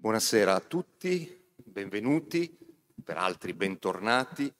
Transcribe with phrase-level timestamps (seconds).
[0.00, 2.56] Buonasera a tutti, benvenuti,
[3.02, 4.50] per altri bentornati.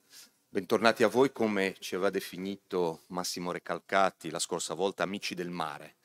[0.48, 5.98] Bentornati a voi come ci aveva definito Massimo Recalcati la scorsa volta, amici del mare,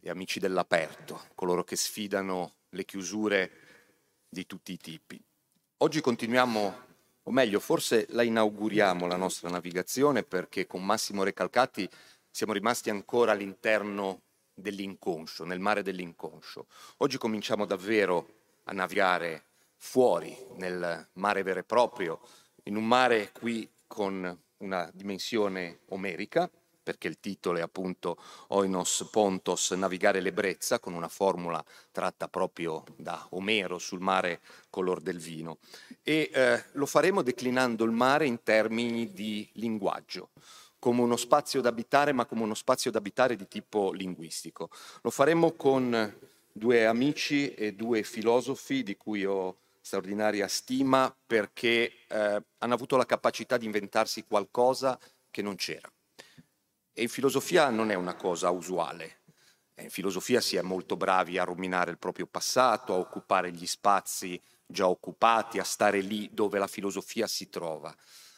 [0.00, 3.50] gli amici dell'aperto, coloro che sfidano le chiusure
[4.28, 5.20] di tutti i tipi.
[5.78, 6.78] Oggi continuiamo,
[7.24, 11.88] o meglio, forse la inauguriamo la nostra navigazione perché con Massimo Recalcati
[12.30, 14.22] siamo rimasti ancora all'interno
[14.54, 16.68] dell'inconscio, nel mare dell'inconscio.
[16.98, 18.36] Oggi cominciamo davvero
[18.68, 19.44] a navigare
[19.76, 22.20] fuori nel mare vero e proprio,
[22.64, 26.50] in un mare qui con una dimensione omerica,
[26.82, 28.16] perché il titolo è appunto
[28.48, 31.62] Oinos Pontos, navigare l'ebbrezza, con una formula
[31.92, 34.40] tratta proprio da Omero sul mare
[34.70, 35.58] color del vino.
[36.02, 40.30] E eh, lo faremo declinando il mare in termini di linguaggio
[40.78, 44.70] come uno spazio da abitare, ma come uno spazio da abitare di tipo linguistico.
[45.02, 46.16] Lo faremo con
[46.58, 53.06] due amici e due filosofi di cui ho straordinaria stima perché eh, hanno avuto la
[53.06, 54.98] capacità di inventarsi qualcosa
[55.30, 55.90] che non c'era.
[56.92, 59.20] E in filosofia non è una cosa usuale.
[59.74, 63.66] Eh, in filosofia si è molto bravi a ruminare il proprio passato, a occupare gli
[63.66, 67.94] spazi già occupati, a stare lì dove la filosofia si trova.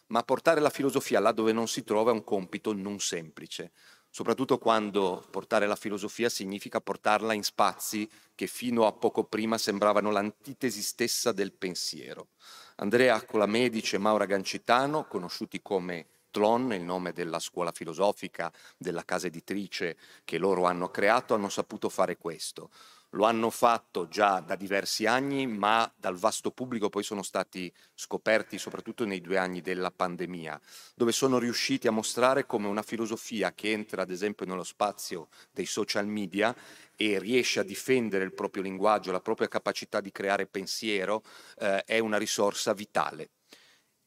[0.08, 3.72] Ma portare la filosofia là dove non si trova è un compito non semplice
[4.10, 10.10] soprattutto quando portare la filosofia significa portarla in spazi che fino a poco prima sembravano
[10.10, 12.28] l'antitesi stessa del pensiero.
[12.76, 19.26] Andrea Colamedici e Maura Gancitano, conosciuti come Tlon, il nome della scuola filosofica, della casa
[19.26, 22.70] editrice che loro hanno creato, hanno saputo fare questo
[23.10, 28.58] lo hanno fatto già da diversi anni, ma dal vasto pubblico poi sono stati scoperti
[28.58, 30.60] soprattutto nei due anni della pandemia,
[30.94, 35.66] dove sono riusciti a mostrare come una filosofia che entra ad esempio nello spazio dei
[35.66, 36.54] social media
[36.96, 41.22] e riesce a difendere il proprio linguaggio, la propria capacità di creare pensiero,
[41.58, 43.30] eh, è una risorsa vitale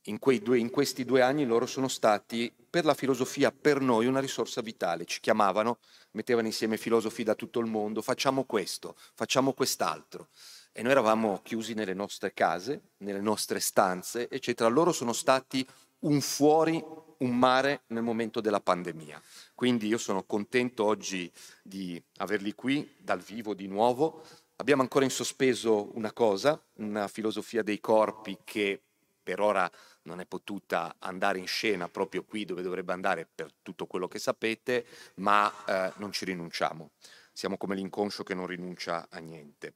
[0.06, 4.20] in, due, in, questi due anni loro sono stati per la filosofia, per noi, una
[4.20, 5.06] risorsa vitale.
[5.06, 5.78] Ci chiamavano,
[6.12, 10.28] mettevano insieme filosofi da tutto il mondo, facciamo questo, facciamo quest'altro.
[10.72, 14.70] E noi eravamo chiusi nelle nostre case, nelle nostre stanze, eccetera.
[14.70, 15.66] Loro sono stati
[16.00, 16.84] un fuori,
[17.20, 19.22] un mare nel momento della pandemia.
[19.54, 24.24] Quindi io sono contento oggi di averli qui dal vivo di nuovo.
[24.58, 28.82] Abbiamo ancora in sospeso una cosa, una filosofia dei corpi che
[29.24, 29.70] per ora
[30.04, 34.20] non è potuta andare in scena proprio qui dove dovrebbe andare per tutto quello che
[34.20, 36.92] sapete, ma eh, non ci rinunciamo.
[37.32, 39.74] Siamo come l'inconscio che non rinuncia a niente.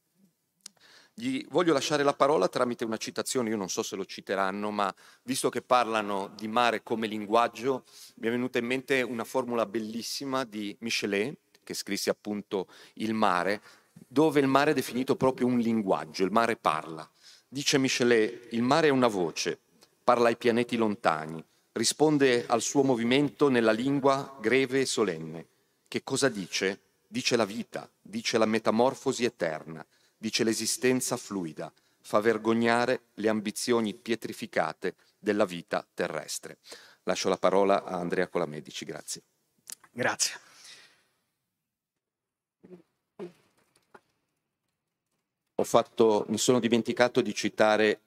[1.18, 4.94] Gli voglio lasciare la parola tramite una citazione, io non so se lo citeranno, ma
[5.22, 7.84] visto che parlano di mare come linguaggio,
[8.16, 13.60] mi è venuta in mente una formula bellissima di Michelet, che scrisse appunto Il mare,
[13.92, 17.10] dove il mare è definito proprio un linguaggio, il mare parla.
[17.48, 19.58] Dice Michelet, il mare è una voce,
[20.08, 25.48] parla ai pianeti lontani, risponde al suo movimento nella lingua greve e solenne.
[25.86, 26.80] Che cosa dice?
[27.06, 29.84] Dice la vita, dice la metamorfosi eterna,
[30.16, 31.70] dice l'esistenza fluida,
[32.00, 36.56] fa vergognare le ambizioni pietrificate della vita terrestre.
[37.02, 39.20] Lascio la parola a Andrea Colamedici, grazie.
[39.90, 40.40] Grazie.
[45.64, 48.00] Fatto, mi sono dimenticato di citare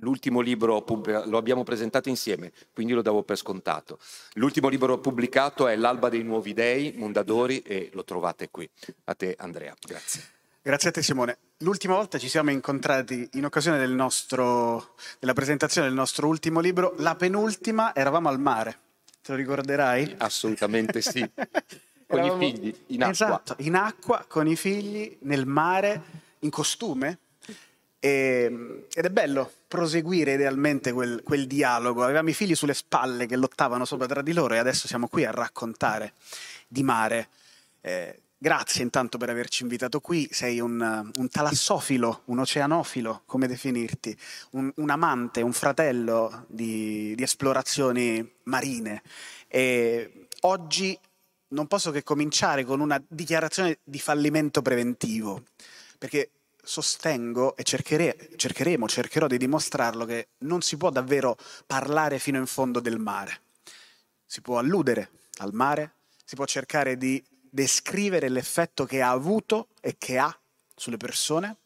[0.00, 0.84] l'ultimo libro,
[1.24, 3.98] lo abbiamo presentato insieme, quindi lo davo per scontato.
[4.34, 8.68] L'ultimo libro pubblicato è L'alba dei nuovi dei, Mondadori, e lo trovate qui.
[9.04, 10.22] A te Andrea, grazie.
[10.62, 11.38] Grazie a te Simone.
[11.58, 16.94] L'ultima volta ci siamo incontrati in occasione del nostro, della presentazione del nostro ultimo libro,
[16.98, 18.78] la penultima eravamo al mare.
[19.22, 20.16] Te lo ricorderai?
[20.18, 21.20] Assolutamente sì.
[22.06, 23.12] con eravamo, i figli, in acqua.
[23.12, 26.02] Esatto, in acqua, con i figli, nel mare
[26.40, 27.18] in costume
[28.00, 32.02] e, ehm, ed è bello proseguire idealmente quel, quel, dialogo.
[32.02, 35.24] Avevamo i figli sulle spalle che lottavano sopra tra di loro e adesso siamo qui
[35.24, 36.14] a raccontare
[36.66, 37.28] di mare.
[37.82, 40.28] Eh, grazie intanto per averci invitato qui.
[40.32, 44.16] Sei un, un talassofilo, un oceanofilo, come definirti,
[44.52, 49.02] un, un amante, un fratello di, di esplorazioni marine.
[49.46, 50.98] E oggi
[51.48, 55.42] non posso che cominciare con una dichiarazione di fallimento preventivo
[56.00, 56.30] perché
[56.62, 61.36] sostengo e cerchere, cercheremo, cercherò di dimostrarlo che non si può davvero
[61.66, 63.42] parlare fino in fondo del mare.
[64.24, 69.96] Si può alludere al mare, si può cercare di descrivere l'effetto che ha avuto e
[69.98, 70.36] che ha
[70.74, 71.56] sulle persone,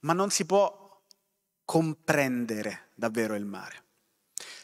[0.00, 1.00] ma non si può
[1.64, 3.84] comprendere davvero il mare.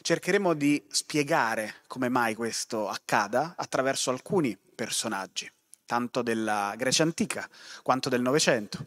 [0.01, 5.51] Cercheremo di spiegare come mai questo accada attraverso alcuni personaggi
[5.87, 7.49] tanto della Grecia antica
[7.81, 8.85] quanto del Novecento.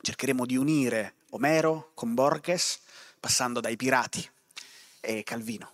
[0.00, 2.80] Cercheremo di unire Omero con Borges,
[3.20, 4.26] passando dai pirati
[5.00, 5.70] e Calvino.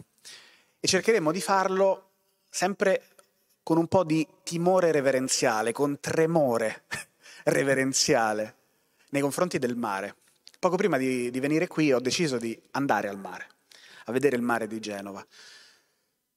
[0.81, 2.11] E cercheremo di farlo
[2.49, 3.09] sempre
[3.63, 6.85] con un po' di timore reverenziale, con tremore
[7.45, 8.57] reverenziale
[9.11, 10.17] nei confronti del mare.
[10.59, 13.49] Poco prima di, di venire qui ho deciso di andare al mare,
[14.05, 15.25] a vedere il mare di Genova,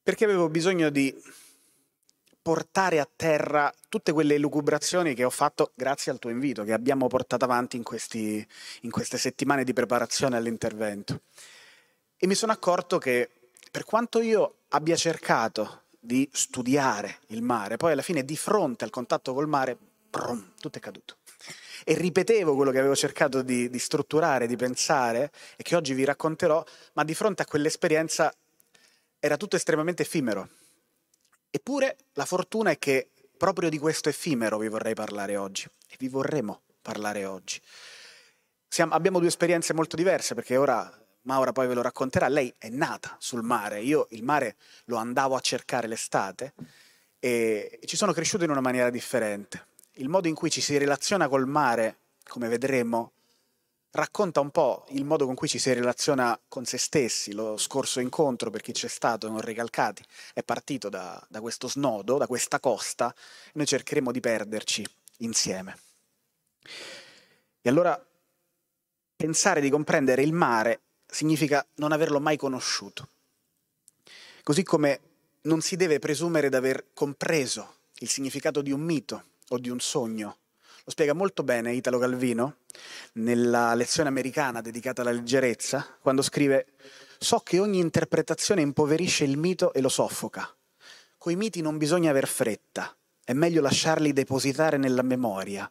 [0.01, 1.13] perché avevo bisogno di
[2.47, 7.07] portare a terra tutte quelle elucubrazioni che ho fatto grazie al tuo invito, che abbiamo
[7.07, 8.47] portato avanti in, questi,
[8.83, 11.23] in queste settimane di preparazione all'intervento.
[12.15, 13.29] E mi sono accorto che
[13.69, 18.91] per quanto io abbia cercato di studiare il mare, poi alla fine di fronte al
[18.91, 19.77] contatto col mare,
[20.09, 21.17] brum, tutto è caduto.
[21.83, 26.05] E ripetevo quello che avevo cercato di, di strutturare, di pensare e che oggi vi
[26.05, 26.63] racconterò,
[26.93, 28.33] ma di fronte a quell'esperienza
[29.19, 30.47] era tutto estremamente effimero.
[31.49, 36.07] Eppure la fortuna è che proprio di questo effimero vi vorrei parlare oggi e vi
[36.07, 37.61] vorremmo parlare oggi.
[38.67, 40.91] Siamo, abbiamo due esperienze molto diverse perché ora
[41.21, 44.55] Maura poi ve lo racconterà, lei è nata sul mare, io il mare
[44.85, 46.53] lo andavo a cercare l'estate
[47.19, 49.67] e ci sono cresciuto in una maniera differente.
[49.95, 51.97] Il modo in cui ci si relaziona col mare,
[52.27, 53.11] come vedremo,
[53.97, 57.33] racconta un po' il modo con cui ci si relaziona con se stessi.
[57.33, 60.03] Lo scorso incontro, per chi c'è stato, non Recalcati,
[60.33, 63.11] è partito da, da questo snodo, da questa costa,
[63.47, 65.77] e noi cercheremo di perderci insieme.
[67.61, 67.99] E allora
[69.15, 73.09] pensare di comprendere il mare significa non averlo mai conosciuto.
[74.43, 74.99] Così come
[75.41, 79.79] non si deve presumere di aver compreso il significato di un mito o di un
[79.79, 80.37] sogno.
[80.87, 82.59] Lo spiega molto bene Italo Calvino
[83.15, 86.67] nella lezione americana dedicata alla leggerezza, quando scrive
[87.19, 90.49] So che ogni interpretazione impoverisce il mito e lo soffoca.
[91.17, 95.69] Coi miti non bisogna aver fretta, è meglio lasciarli depositare nella memoria,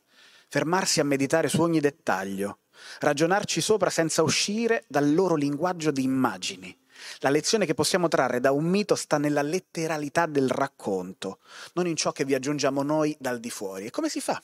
[0.48, 2.58] fermarsi a meditare su ogni dettaglio,
[2.98, 6.78] ragionarci sopra senza uscire dal loro linguaggio di immagini.
[7.20, 11.38] La lezione che possiamo trarre da un mito sta nella letteralità del racconto,
[11.72, 13.86] non in ciò che vi aggiungiamo noi dal di fuori.
[13.86, 14.38] E come si fa?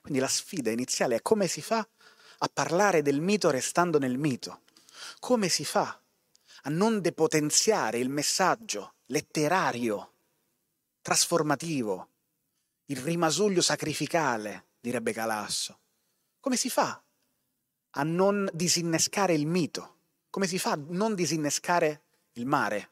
[0.00, 1.86] Quindi la sfida iniziale è come si fa
[2.38, 4.62] a parlare del mito restando nel mito?
[5.18, 6.00] Come si fa
[6.62, 10.12] a non depotenziare il messaggio letterario,
[11.02, 12.08] trasformativo,
[12.86, 15.78] il rimasuglio sacrificale, direbbe Calasso?
[16.40, 17.02] Come si fa
[17.90, 19.96] a non disinnescare il mito?
[20.30, 22.02] Come si fa a non disinnescare
[22.32, 22.90] il mare?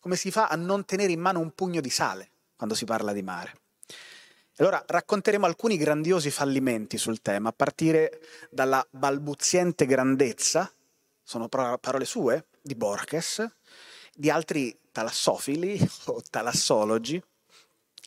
[0.00, 3.12] Come si fa a non tenere in mano un pugno di sale quando si parla
[3.12, 3.60] di mare?
[4.60, 8.20] Allora racconteremo alcuni grandiosi fallimenti sul tema, a partire
[8.50, 10.70] dalla balbuziente grandezza,
[11.22, 13.48] sono parole sue, di Borges,
[14.12, 17.22] di altri talassofili o talassologi,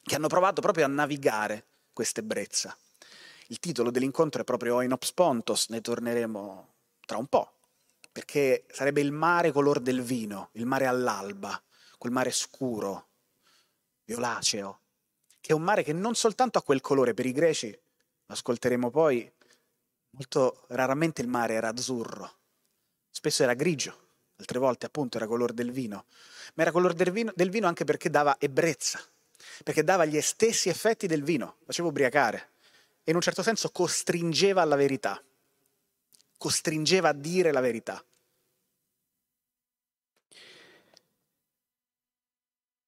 [0.04, 2.76] che hanno provato proprio a navigare questa ebbrezza.
[3.48, 6.74] Il titolo dell'incontro è proprio Oinops Pontos, ne torneremo
[7.06, 7.54] tra un po',
[8.12, 11.62] perché sarebbe il mare color del vino, il mare all'alba,
[11.98, 13.08] quel mare scuro,
[14.04, 14.81] violaceo,
[15.42, 18.90] che è un mare che non soltanto ha quel colore per i greci, lo ascolteremo
[18.90, 19.30] poi,
[20.12, 22.38] molto raramente il mare era azzurro,
[23.10, 23.98] spesso era grigio,
[24.38, 26.06] altre volte appunto era color del vino,
[26.54, 29.02] ma era color del vino, del vino anche perché dava ebbrezza,
[29.64, 32.52] perché dava gli stessi effetti del vino, faceva ubriacare
[33.04, 35.22] e in un certo senso costringeva alla verità,
[36.38, 38.04] costringeva a dire la verità.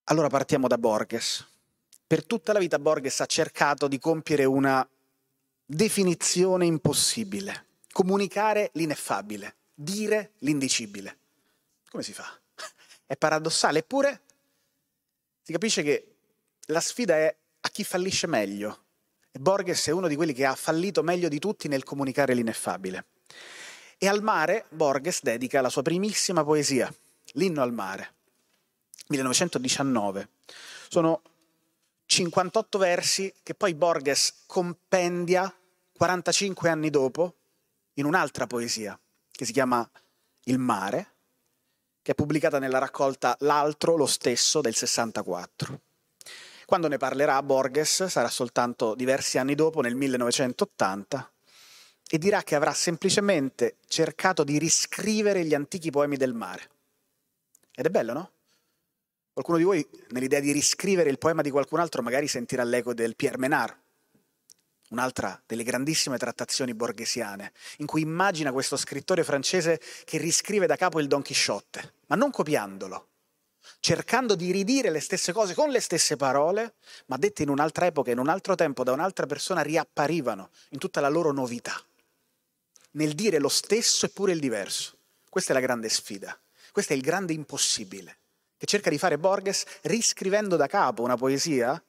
[0.06, 1.48] Allora partiamo da Borges.
[2.14, 4.88] Per tutta la vita Borges ha cercato di compiere una
[5.66, 11.18] definizione impossibile, comunicare l'ineffabile, dire l'indicibile.
[11.90, 12.40] Come si fa?
[13.08, 14.22] È paradossale, eppure
[15.42, 16.14] si capisce che
[16.68, 18.84] la sfida è a chi fallisce meglio,
[19.32, 23.06] e Borges è uno di quelli che ha fallito meglio di tutti nel comunicare l'ineffabile.
[23.98, 26.94] E al mare Borges dedica la sua primissima poesia,
[27.38, 28.14] L'inno al mare,
[29.08, 30.30] 1919.
[30.90, 31.22] Sono
[32.14, 35.52] 58 versi che poi Borges compendia
[35.98, 37.38] 45 anni dopo
[37.94, 39.00] in un'altra poesia
[39.32, 39.90] che si chiama
[40.44, 41.14] Il mare,
[42.04, 45.82] che è pubblicata nella raccolta L'altro, lo stesso del 64.
[46.68, 51.32] Quando ne parlerà Borges sarà soltanto diversi anni dopo, nel 1980,
[52.12, 56.70] e dirà che avrà semplicemente cercato di riscrivere gli antichi poemi del mare.
[57.74, 58.33] Ed è bello, no?
[59.34, 63.16] Qualcuno di voi, nell'idea di riscrivere il poema di qualcun altro, magari sentirà l'eco del
[63.16, 63.76] Pierre Menard,
[64.90, 71.00] un'altra delle grandissime trattazioni borghesiane, in cui immagina questo scrittore francese che riscrive da capo
[71.00, 73.08] il Don Chisciotte, ma non copiandolo,
[73.80, 76.76] cercando di ridire le stesse cose con le stesse parole,
[77.08, 81.02] ma dette in un'altra epoca, in un altro tempo, da un'altra persona, riapparivano in tutta
[81.02, 81.84] la loro novità.
[82.92, 84.96] nel dire lo stesso eppure il diverso.
[85.28, 86.40] Questa è la grande sfida,
[86.72, 88.18] questo è il grande impossibile
[88.64, 91.84] che cerca di fare Borges riscrivendo da capo una poesia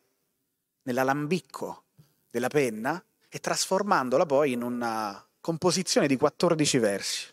[0.82, 1.84] nell'alambicco
[2.28, 7.32] della penna e trasformandola poi in una composizione di 14 versi.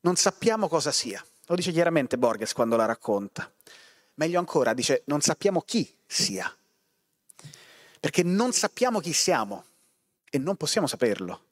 [0.00, 3.48] Non sappiamo cosa sia, lo dice chiaramente Borges quando la racconta.
[4.14, 6.52] Meglio ancora, dice non sappiamo chi sia,
[8.00, 9.64] perché non sappiamo chi siamo
[10.28, 11.44] e non possiamo saperlo.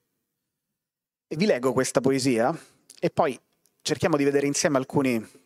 [1.29, 2.53] E vi leggo questa poesia
[2.99, 3.41] e poi
[3.81, 5.43] cerchiamo di vedere insieme alcuni,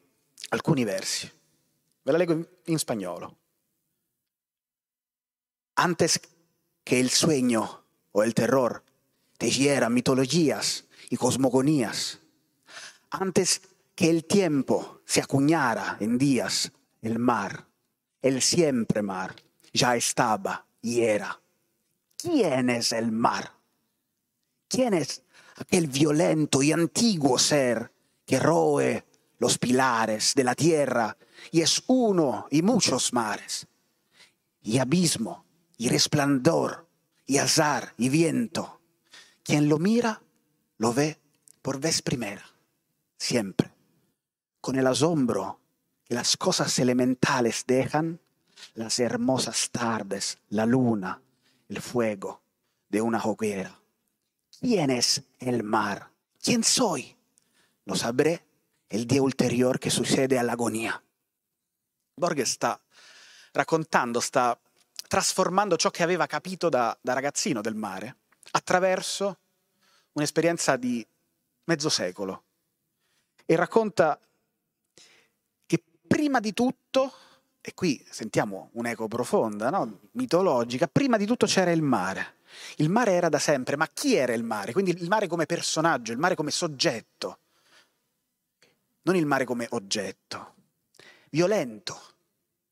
[0.50, 1.30] alcuni versi.
[2.04, 3.37] Ve la leggo in, in spagnolo.
[5.76, 6.21] Antes
[6.83, 8.83] que el sueño o el terror
[9.37, 12.18] tejiera mitologías y cosmogonías,
[13.11, 13.62] antes
[13.95, 17.66] que el tiempo se acuñara en días, el mar,
[18.23, 19.37] el siempre mar,
[19.73, 21.40] ya estaba y era.
[22.16, 23.52] ¿Quién es el mar?
[24.68, 25.23] ¿Quién es
[25.57, 27.92] aquel violento y antiguo ser
[28.26, 29.04] que roe
[29.38, 31.16] los pilares de la tierra
[31.50, 33.66] y es uno y muchos mares?
[34.62, 35.45] Y abismo,
[35.76, 36.88] y resplandor,
[37.26, 38.80] y azar, y viento.
[39.42, 40.23] Quien lo mira,
[40.76, 41.21] lo ve
[41.62, 42.45] por vez primera,
[43.16, 43.73] siempre,
[44.61, 45.61] con el asombro
[46.04, 48.21] que las cosas elementales dejan,
[48.75, 51.23] las hermosas tardes, la luna,
[51.68, 52.42] el fuego
[52.88, 53.80] de una hoguera.
[54.61, 56.11] ¿Quién es el mar?
[56.42, 57.16] ¿Quién soy?
[57.85, 58.48] Lo sabré
[58.88, 61.00] el día ulterior che succede all'agonia.
[62.14, 62.80] Borges sta
[63.52, 64.59] raccontando, sta
[65.07, 68.16] trasformando ciò che aveva capito da, da ragazzino del mare
[68.52, 69.38] attraverso
[70.12, 71.07] un'esperienza di
[71.64, 72.45] mezzo secolo.
[73.45, 74.18] E racconta
[75.66, 77.12] che prima di tutto,
[77.61, 80.00] e qui sentiamo un'eco profonda, no?
[80.12, 82.37] mitologica, prima di tutto c'era il mare.
[82.76, 84.73] Il mare era da sempre, ma chi era il mare?
[84.73, 87.38] Quindi il mare come personaggio, il mare come soggetto,
[89.02, 90.55] non il mare come oggetto.
[91.31, 92.00] Violento.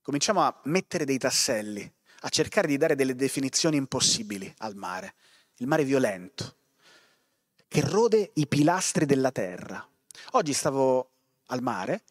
[0.03, 5.15] Cominciamo a mettere dei tasselli a cercare di dare delle definizioni impossibili al mare.
[5.57, 6.57] Il mare violento,
[7.69, 9.87] che rode i pilastri della terra.
[10.33, 11.11] Oggi stavo
[11.47, 12.03] al mare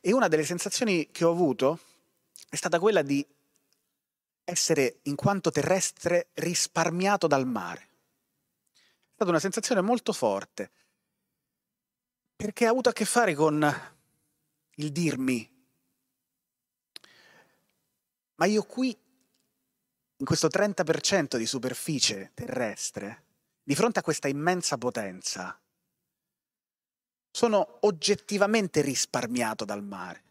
[0.00, 1.78] e una delle sensazioni che ho avuto
[2.48, 3.24] è stata quella di
[4.44, 7.80] essere, in quanto terrestre, risparmiato dal mare.
[7.80, 10.70] È stata una sensazione molto forte,
[12.40, 13.62] perché ha avuto a che fare con
[14.76, 15.46] il dirmi,
[18.36, 18.96] ma io qui
[20.16, 23.24] in questo 30% di superficie terrestre,
[23.62, 25.60] di fronte a questa immensa potenza,
[27.30, 30.22] sono oggettivamente risparmiato dal mare.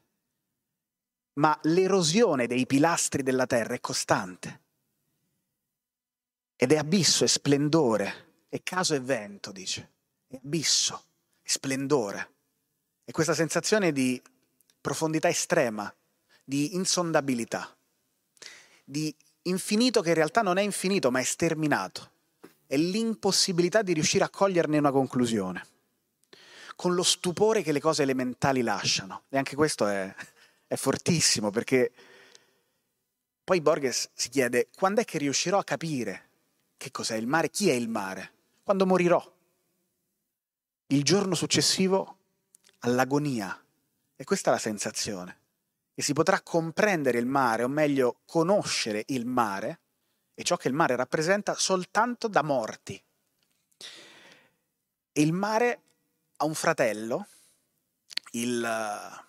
[1.34, 4.62] Ma l'erosione dei pilastri della terra è costante.
[6.56, 9.92] Ed è abisso, è splendore, è caso e vento, dice.
[10.28, 11.09] È abisso,
[11.50, 12.34] splendore.
[13.04, 14.22] È questa sensazione di
[14.80, 15.92] profondità estrema,
[16.44, 17.76] di insondabilità,
[18.84, 19.14] di
[19.44, 22.12] infinito che in realtà non è infinito ma è sterminato.
[22.68, 25.66] È l'impossibilità di riuscire a coglierne una conclusione,
[26.76, 29.24] con lo stupore che le cose elementali lasciano.
[29.30, 30.14] E anche questo è,
[30.68, 31.92] è fortissimo perché
[33.44, 36.28] poi Borges si chiede quando è che riuscirò a capire
[36.78, 38.34] che cos'è il mare, chi è il mare?
[38.62, 39.38] Quando morirò.
[40.92, 42.18] Il giorno successivo
[42.80, 43.64] all'agonia.
[44.16, 45.38] E questa è la sensazione
[45.94, 49.82] e si potrà comprendere il mare, o meglio conoscere il mare
[50.34, 53.00] e ciò che il mare rappresenta soltanto da morti.
[55.12, 55.82] E il mare
[56.38, 57.28] ha un fratello,
[58.32, 59.26] il,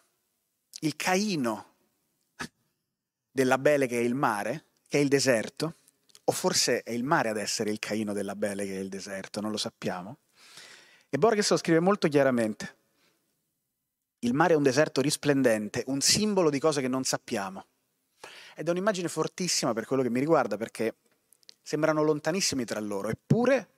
[0.81, 1.75] il Caino
[3.31, 5.75] della Bele che è il mare, che è il deserto,
[6.25, 9.43] o forse è il mare ad essere il Caino della Bele che è il deserto,
[9.43, 10.17] non lo sappiamo.
[11.13, 12.77] E Borges lo scrive molto chiaramente.
[14.21, 17.67] Il mare è un deserto risplendente, un simbolo di cose che non sappiamo.
[18.55, 20.95] Ed è un'immagine fortissima per quello che mi riguarda, perché
[21.63, 23.69] sembrano lontanissimi tra loro, eppure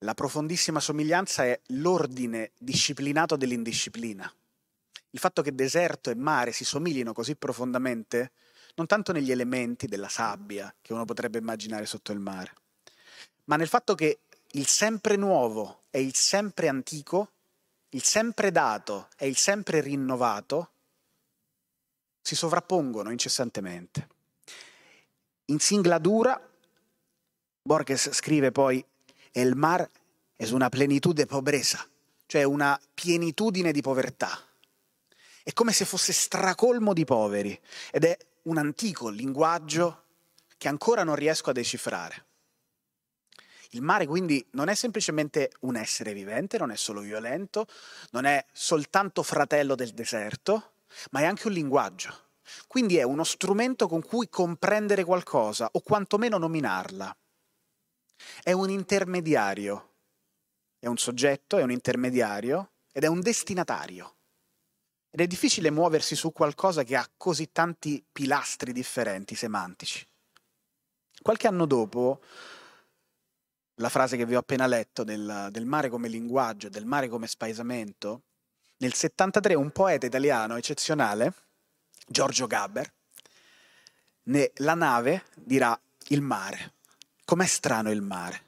[0.00, 4.32] la profondissima somiglianza è l'ordine disciplinato dell'indisciplina.
[5.10, 8.30] Il fatto che deserto e mare si somiglino così profondamente,
[8.76, 12.52] non tanto negli elementi della sabbia che uno potrebbe immaginare sotto il mare,
[13.44, 14.20] ma nel fatto che
[14.56, 17.30] il sempre nuovo e il sempre antico
[17.90, 20.70] il sempre dato e il sempre rinnovato
[22.20, 24.08] si sovrappongono incessantemente.
[25.46, 26.38] In singladura,
[27.62, 28.84] Borges scrive poi,
[29.32, 29.88] El mar
[30.36, 31.86] es una plenitud de pobreza,
[32.26, 34.42] cioè una pienitudine di povertà.
[35.42, 37.58] È come se fosse stracolmo di poveri
[37.90, 40.04] ed è un antico linguaggio
[40.58, 42.25] che ancora non riesco a decifrare.
[43.76, 47.66] Il mare quindi non è semplicemente un essere vivente, non è solo violento,
[48.12, 50.76] non è soltanto fratello del deserto,
[51.10, 52.28] ma è anche un linguaggio.
[52.66, 57.14] Quindi è uno strumento con cui comprendere qualcosa o quantomeno nominarla.
[58.42, 59.96] È un intermediario,
[60.78, 64.14] è un soggetto, è un intermediario ed è un destinatario.
[65.10, 70.06] Ed è difficile muoversi su qualcosa che ha così tanti pilastri differenti semantici.
[71.20, 72.22] Qualche anno dopo,
[73.76, 77.26] la frase che vi ho appena letto del, del mare come linguaggio, del mare come
[77.26, 78.22] spaesamento,
[78.78, 81.32] nel 73 un poeta italiano eccezionale,
[82.06, 82.92] Giorgio Gaber,
[84.56, 85.78] la nave dirà
[86.08, 86.74] il mare.
[87.24, 88.44] Com'è strano il mare.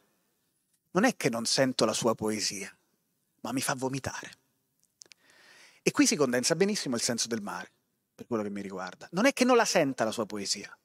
[0.92, 2.74] Non è che non sento la sua poesia,
[3.40, 4.32] ma mi fa vomitare.
[5.82, 7.70] E qui si condensa benissimo il senso del mare,
[8.14, 9.08] per quello che mi riguarda.
[9.12, 10.76] Non è che non la senta la sua poesia,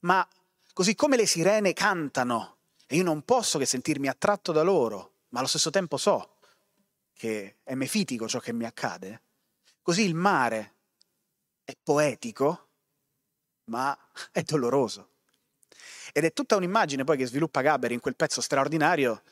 [0.00, 0.26] ma
[0.72, 2.53] così come le sirene cantano
[2.86, 6.36] e io non posso che sentirmi attratto da loro, ma allo stesso tempo so
[7.12, 9.22] che è mefitico ciò che mi accade,
[9.82, 10.74] così il mare
[11.64, 12.68] è poetico,
[13.66, 13.96] ma
[14.30, 15.10] è doloroso.
[16.12, 19.22] Ed è tutta un'immagine poi che sviluppa Gaber in quel pezzo straordinario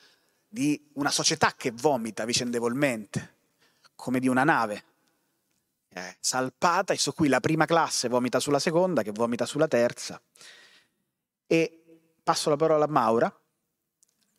[0.48, 3.36] di una società che vomita vicendevolmente,
[3.94, 4.84] come di una nave
[5.88, 10.20] eh, salpata e su cui la prima classe vomita sulla seconda, che vomita sulla terza.
[11.46, 11.82] E
[12.22, 13.41] passo la parola a Maura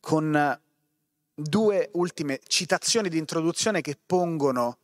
[0.04, 0.60] con
[1.34, 4.78] due ultime citazioni di introduzione che pongono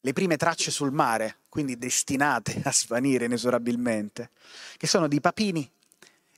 [0.00, 4.30] le prime tracce sul mare, quindi destinate a svanire inesorabilmente,
[4.76, 5.70] che sono di Papini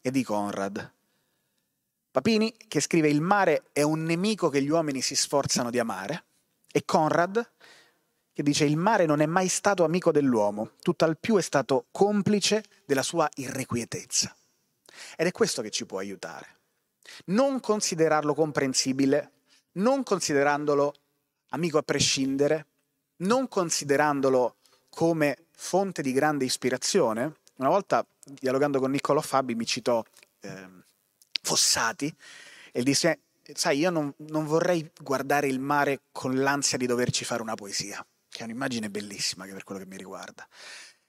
[0.03, 0.93] e di Conrad.
[2.11, 6.25] Papini che scrive il mare è un nemico che gli uomini si sforzano di amare
[6.71, 7.50] e Conrad
[8.31, 12.62] che dice il mare non è mai stato amico dell'uomo, tutt'al più è stato complice
[12.85, 14.37] della sua irrequietezza.
[15.17, 16.56] Ed è questo che ci può aiutare.
[17.27, 19.33] Non considerarlo comprensibile,
[19.73, 20.95] non considerandolo
[21.51, 22.67] amico a prescindere,
[23.19, 24.57] non considerandolo
[24.88, 27.37] come fonte di grande ispirazione.
[27.57, 30.05] Una volta, dialogando con Niccolò Fabi, mi citò
[30.40, 30.69] eh,
[31.42, 32.14] Fossati
[32.73, 33.21] e disse,
[33.55, 38.05] sai, io non, non vorrei guardare il mare con l'ansia di doverci fare una poesia,
[38.29, 40.47] che è un'immagine bellissima per quello che mi riguarda.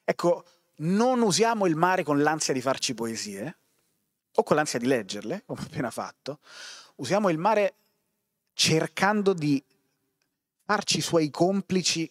[0.04, 0.46] Ecco,
[0.78, 3.58] non usiamo il mare con l'ansia di farci poesie,
[4.40, 6.40] o con l'ansia di leggerle, come ho appena fatto,
[6.96, 7.76] usiamo il mare
[8.54, 9.64] cercando di
[10.64, 12.10] farci suoi complici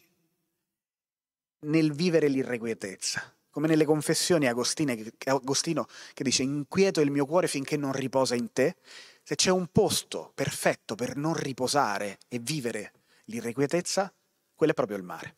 [1.60, 7.92] nel vivere l'irrequietezza come nelle confessioni Agostino che dice inquieto il mio cuore finché non
[7.92, 8.76] riposa in te,
[9.22, 12.92] se c'è un posto perfetto per non riposare e vivere
[13.24, 14.12] l'irrequietezza,
[14.54, 15.36] quello è proprio il mare.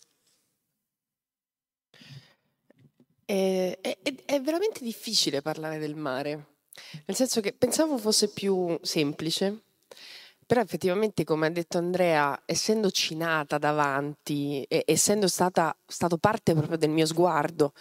[3.24, 6.46] È, è, è, veramente difficile parlare del mare,
[7.06, 9.62] nel senso che pensavo fosse più semplice,
[10.46, 16.78] però effettivamente, come ha detto Andrea, essendoci nata davanti, e essendo stata, stato parte proprio
[16.78, 17.72] del mio sguardo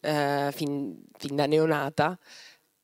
[0.00, 2.18] eh, fin, fin da neonata,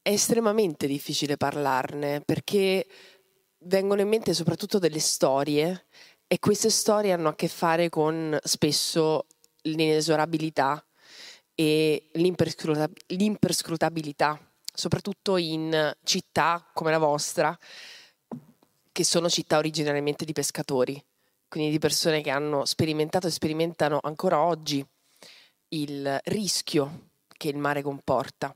[0.01, 2.87] è estremamente difficile parlarne perché
[3.65, 5.87] vengono in mente soprattutto delle storie
[6.27, 9.27] e queste storie hanno a che fare con spesso
[9.63, 10.85] l'inesorabilità
[11.55, 14.39] e l'imperscrutabilità,
[14.79, 17.59] soprattutto in città come la vostra,
[18.93, 21.05] che sono città originariamente di pescatori,
[21.49, 24.87] quindi di persone che hanno sperimentato e sperimentano ancora oggi
[25.71, 28.55] il rischio che il mare comporta.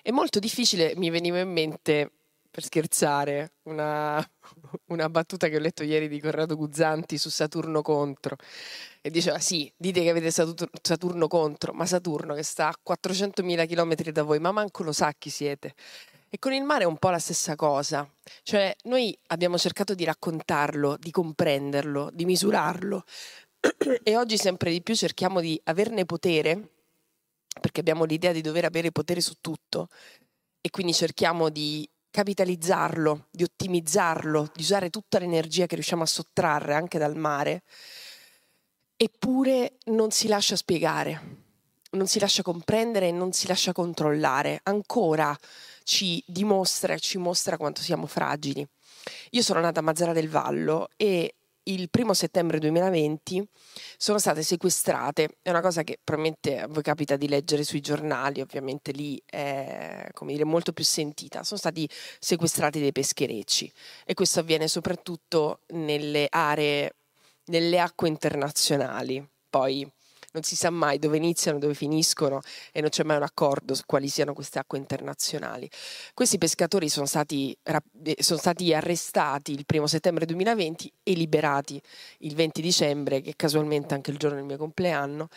[0.00, 2.12] È molto difficile, mi veniva in mente,
[2.52, 4.22] per scherzare, una,
[4.88, 8.36] una battuta che ho letto ieri di Corrado Guzzanti su Saturno contro.
[9.00, 14.10] E diceva, sì, dite che avete Saturno contro, ma Saturno che sta a 400.000 km
[14.12, 15.74] da voi, ma manco lo sa chi siete.
[16.28, 18.08] E con il mare è un po' la stessa cosa,
[18.42, 23.04] cioè noi abbiamo cercato di raccontarlo, di comprenderlo, di misurarlo
[24.02, 26.68] e oggi sempre di più cerchiamo di averne potere,
[27.60, 29.88] perché abbiamo l'idea di dover avere potere su tutto
[30.60, 36.74] e quindi cerchiamo di capitalizzarlo, di ottimizzarlo, di usare tutta l'energia che riusciamo a sottrarre
[36.74, 37.62] anche dal mare,
[38.96, 41.40] eppure non si lascia spiegare,
[41.92, 44.60] non si lascia comprendere e non si lascia controllare.
[44.64, 45.36] Ancora
[45.82, 48.64] ci dimostra e ci mostra quanto siamo fragili.
[49.30, 53.46] Io sono nata a Mazzara del Vallo e il primo settembre 2020
[53.96, 55.36] sono state sequestrate.
[55.42, 60.08] È una cosa che probabilmente a voi capita di leggere sui giornali, ovviamente lì è
[60.20, 61.44] dire, molto più sentita.
[61.44, 63.72] Sono stati sequestrati dei pescherecci
[64.04, 66.96] e questo avviene soprattutto nelle aree,
[67.46, 69.24] nelle acque internazionali.
[69.48, 69.88] Poi
[70.32, 72.40] non si sa mai dove iniziano, dove finiscono
[72.72, 75.68] e non c'è mai un accordo su quali siano queste acque internazionali.
[76.14, 81.80] Questi pescatori sono stati, eh, sono stati arrestati il primo settembre 2020 e liberati
[82.18, 85.28] il 20 dicembre, che è casualmente anche il giorno del mio compleanno,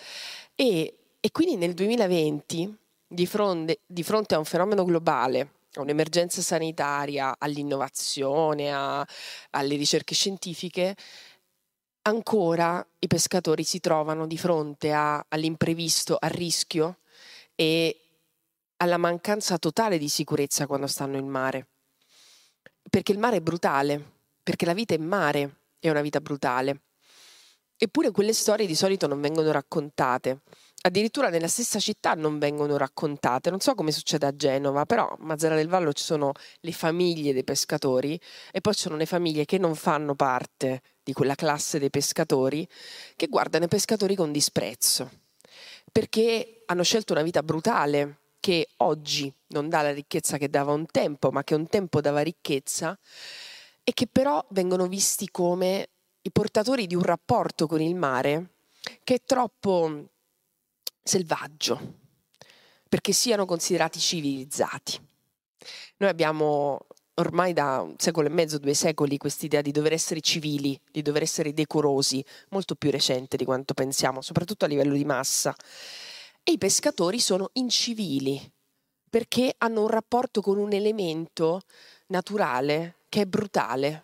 [0.56, 2.78] e, e quindi nel 2020,
[3.08, 9.06] di fronte, di fronte a un fenomeno globale, a un'emergenza sanitaria, all'innovazione, a,
[9.52, 10.96] alle ricerche scientifiche,
[12.08, 17.00] ancora i pescatori si trovano di fronte a, all'imprevisto, al rischio
[17.56, 18.00] e
[18.78, 21.68] alla mancanza totale di sicurezza quando stanno in mare.
[22.88, 24.04] Perché il mare è brutale,
[24.44, 26.82] perché la vita in mare è una vita brutale.
[27.78, 30.42] Eppure quelle storie di solito non vengono raccontate.
[30.84, 33.50] Addirittura nella stessa città non vengono raccontate.
[33.50, 37.34] Non so come succede a Genova, però a Mazzara del Vallo ci sono le famiglie
[37.34, 38.20] dei pescatori
[38.52, 42.68] e poi ci sono le famiglie che non fanno parte di quella classe dei pescatori
[43.16, 45.10] che guardano i pescatori con disprezzo,
[45.92, 50.88] perché hanno scelto una vita brutale che oggi non dà la ricchezza che dava un
[50.88, 52.98] tempo, ma che un tempo dava ricchezza
[53.84, 55.90] e che però vengono visti come
[56.24, 58.54] i portatori di un rapporto con il mare
[59.04, 60.10] che è troppo
[61.04, 62.04] selvaggio
[62.90, 65.00] perché siano considerati civilizzati.
[65.98, 70.80] Noi abbiamo ormai da un secolo e mezzo, due secoli, quest'idea di dover essere civili,
[70.92, 75.56] di dover essere decorosi, molto più recente di quanto pensiamo, soprattutto a livello di massa.
[76.44, 78.52] E i pescatori sono incivili
[79.10, 81.62] perché hanno un rapporto con un elemento
[82.08, 84.04] naturale che è brutale.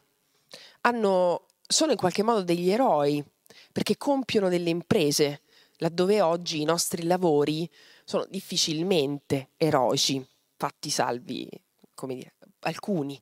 [0.82, 3.24] Hanno, sono in qualche modo degli eroi
[3.72, 5.42] perché compiono delle imprese,
[5.78, 7.70] laddove oggi i nostri lavori
[8.06, 11.50] sono difficilmente eroici, fatti salvi,
[11.94, 13.22] come dire, alcuni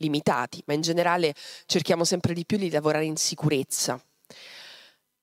[0.00, 1.34] limitati, ma in generale
[1.66, 4.02] cerchiamo sempre di più di lavorare in sicurezza.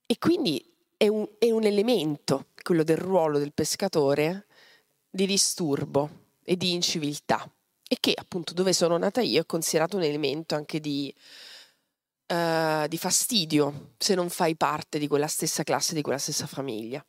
[0.05, 0.63] E quindi
[0.95, 4.47] è un, è un elemento, quello del ruolo del pescatore,
[5.09, 7.49] di disturbo e di inciviltà
[7.89, 11.13] e che appunto dove sono nata io è considerato un elemento anche di,
[12.27, 17.03] uh, di, fastidio se non fai parte di quella stessa classe, di quella stessa famiglia.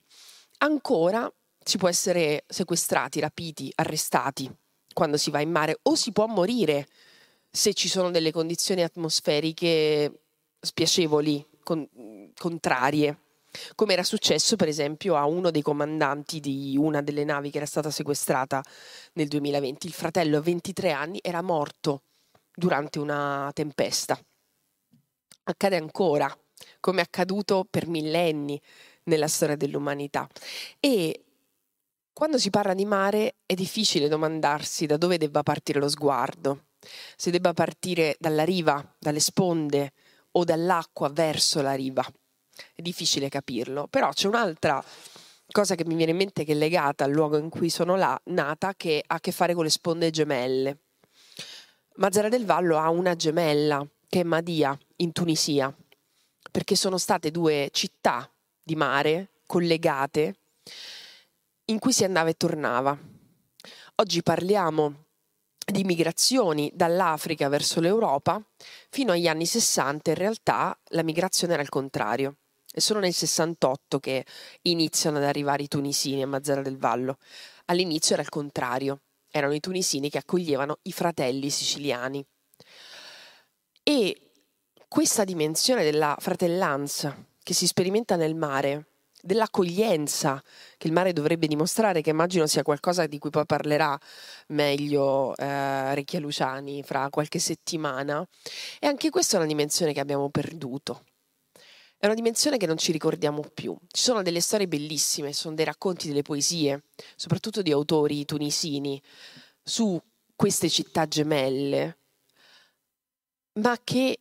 [0.58, 1.30] Ancora
[1.62, 4.50] si può essere sequestrati, rapiti, arrestati
[4.98, 6.88] quando si va in mare o si può morire
[7.48, 10.22] se ci sono delle condizioni atmosferiche
[10.58, 11.88] spiacevoli, con,
[12.36, 13.16] contrarie,
[13.76, 17.66] come era successo per esempio a uno dei comandanti di una delle navi che era
[17.66, 18.60] stata sequestrata
[19.12, 19.86] nel 2020.
[19.86, 22.02] Il fratello a 23 anni era morto
[22.52, 24.18] durante una tempesta.
[25.44, 26.36] Accade ancora,
[26.80, 28.60] come è accaduto per millenni
[29.04, 30.26] nella storia dell'umanità.
[30.80, 31.22] E
[32.18, 36.64] quando si parla di mare è difficile domandarsi da dove debba partire lo sguardo,
[37.14, 39.92] se debba partire dalla riva, dalle sponde
[40.32, 42.04] o dall'acqua verso la riva.
[42.74, 44.84] È difficile capirlo, però c'è un'altra
[45.52, 48.20] cosa che mi viene in mente che è legata al luogo in cui sono là,
[48.24, 50.78] nata, che ha a che fare con le sponde gemelle.
[51.98, 55.72] Mazzara del Vallo ha una gemella, che è Madia, in Tunisia,
[56.50, 58.28] perché sono state due città
[58.60, 60.34] di mare collegate
[61.70, 62.98] in cui si andava e tornava.
[63.96, 65.06] Oggi parliamo
[65.66, 68.42] di migrazioni dall'Africa verso l'Europa,
[68.88, 72.36] fino agli anni 60 in realtà la migrazione era il contrario.
[72.70, 74.24] È solo nel 68 che
[74.62, 77.18] iniziano ad arrivare i tunisini a Mazzara del Vallo.
[77.66, 79.00] All'inizio era il contrario,
[79.30, 82.24] erano i tunisini che accoglievano i fratelli siciliani.
[83.82, 84.30] E
[84.88, 88.87] questa dimensione della fratellanza che si sperimenta nel mare
[89.20, 90.42] dell'accoglienza
[90.76, 93.98] che il mare dovrebbe dimostrare, che immagino sia qualcosa di cui poi parlerà
[94.48, 98.26] meglio eh, Recchia Luciani fra qualche settimana.
[98.78, 101.04] E anche questa è una dimensione che abbiamo perduto.
[101.96, 103.76] È una dimensione che non ci ricordiamo più.
[103.88, 106.84] Ci sono delle storie bellissime, sono dei racconti, delle poesie,
[107.16, 109.02] soprattutto di autori tunisini,
[109.62, 110.00] su
[110.36, 111.98] queste città gemelle,
[113.54, 114.20] ma che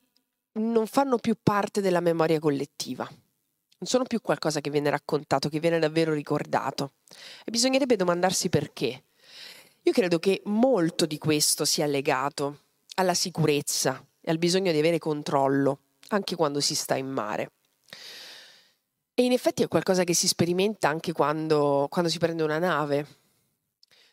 [0.53, 3.07] non fanno più parte della memoria collettiva
[3.79, 6.93] non sono più qualcosa che viene raccontato, che viene davvero ricordato.
[7.45, 9.03] E bisognerebbe domandarsi perché.
[9.83, 12.61] Io credo che molto di questo sia legato
[12.95, 17.51] alla sicurezza e al bisogno di avere controllo, anche quando si sta in mare.
[19.13, 23.07] E in effetti è qualcosa che si sperimenta anche quando, quando si prende una nave.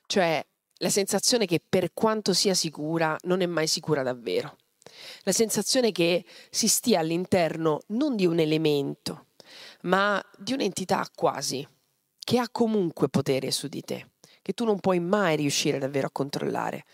[0.07, 0.45] Cioè
[0.79, 4.57] la sensazione che per quanto sia sicura, non è mai sicura davvero.
[5.23, 9.27] La sensazione che si stia all'interno non di un elemento,
[9.85, 11.67] ma di un'entità quasi,
[12.19, 16.13] che ha comunque potere su di te, che tu non puoi mai riuscire davvero a
[16.13, 16.85] controllare.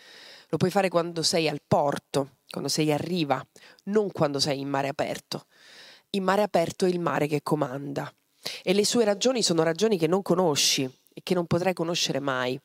[0.48, 3.44] Lo puoi fare quando sei al porto, quando sei a riva,
[3.84, 5.46] non quando sei in mare aperto.
[6.10, 8.12] In mare aperto è il mare che comanda.
[8.62, 12.58] e le sue ragioni sono ragioni che non conosci e che non potrai conoscere mai.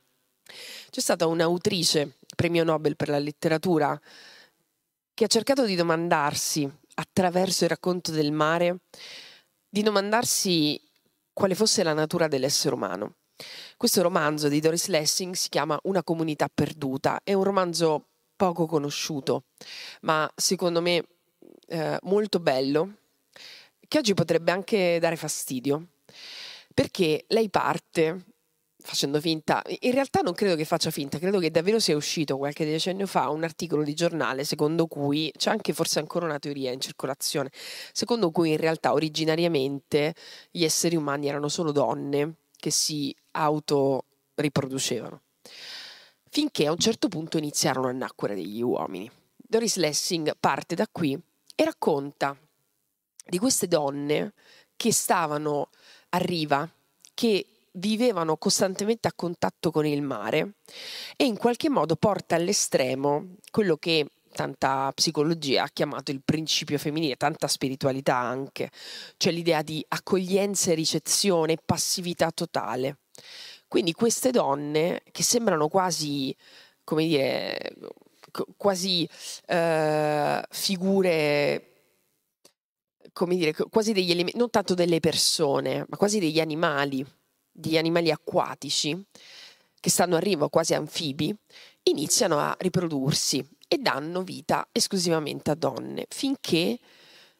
[0.89, 3.99] C'è stata un'autrice, premio Nobel per la letteratura,
[5.13, 8.77] che ha cercato di domandarsi, attraverso il racconto del mare,
[9.75, 10.81] di domandarsi
[11.33, 13.15] quale fosse la natura dell'essere umano.
[13.75, 18.05] Questo romanzo di Doris Lessing si chiama Una comunità perduta, è un romanzo
[18.37, 19.43] poco conosciuto,
[20.03, 21.05] ma secondo me
[21.67, 22.99] eh, molto bello,
[23.85, 25.87] che oggi potrebbe anche dare fastidio,
[26.73, 28.23] perché lei parte
[28.85, 32.65] facendo finta, in realtà non credo che faccia finta, credo che davvero sia uscito qualche
[32.65, 36.79] decennio fa un articolo di giornale secondo cui, c'è anche forse ancora una teoria in
[36.79, 37.49] circolazione,
[37.91, 40.13] secondo cui in realtà originariamente
[40.51, 45.21] gli esseri umani erano solo donne che si autoriproducevano,
[46.29, 49.09] finché a un certo punto iniziarono a nacquere degli uomini.
[49.35, 51.19] Doris Lessing parte da qui
[51.55, 52.37] e racconta
[53.27, 54.33] di queste donne
[54.75, 55.69] che stavano
[56.09, 56.69] a riva,
[57.13, 57.45] che
[57.75, 60.55] vivevano costantemente a contatto con il mare
[61.15, 67.15] e in qualche modo porta all'estremo quello che tanta psicologia ha chiamato il principio femminile,
[67.15, 68.69] tanta spiritualità anche,
[69.17, 72.97] cioè l'idea di accoglienza e ricezione, passività totale.
[73.67, 76.35] Quindi queste donne che sembrano quasi,
[76.83, 77.73] come dire,
[78.57, 79.09] quasi
[79.47, 81.69] eh, figure
[83.13, 87.05] come dire, quasi degli elementi, non tanto delle persone, ma quasi degli animali,
[87.57, 89.01] di animali acquatici
[89.79, 91.33] che stanno a riva quasi anfibi,
[91.83, 96.77] iniziano a riprodursi e danno vita esclusivamente a donne, finché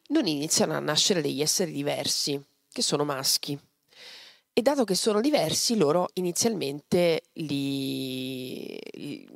[0.08, 2.40] non iniziano a nascere degli esseri diversi,
[2.72, 3.58] che sono maschi.
[4.52, 9.28] E dato che sono diversi, loro inizialmente li, li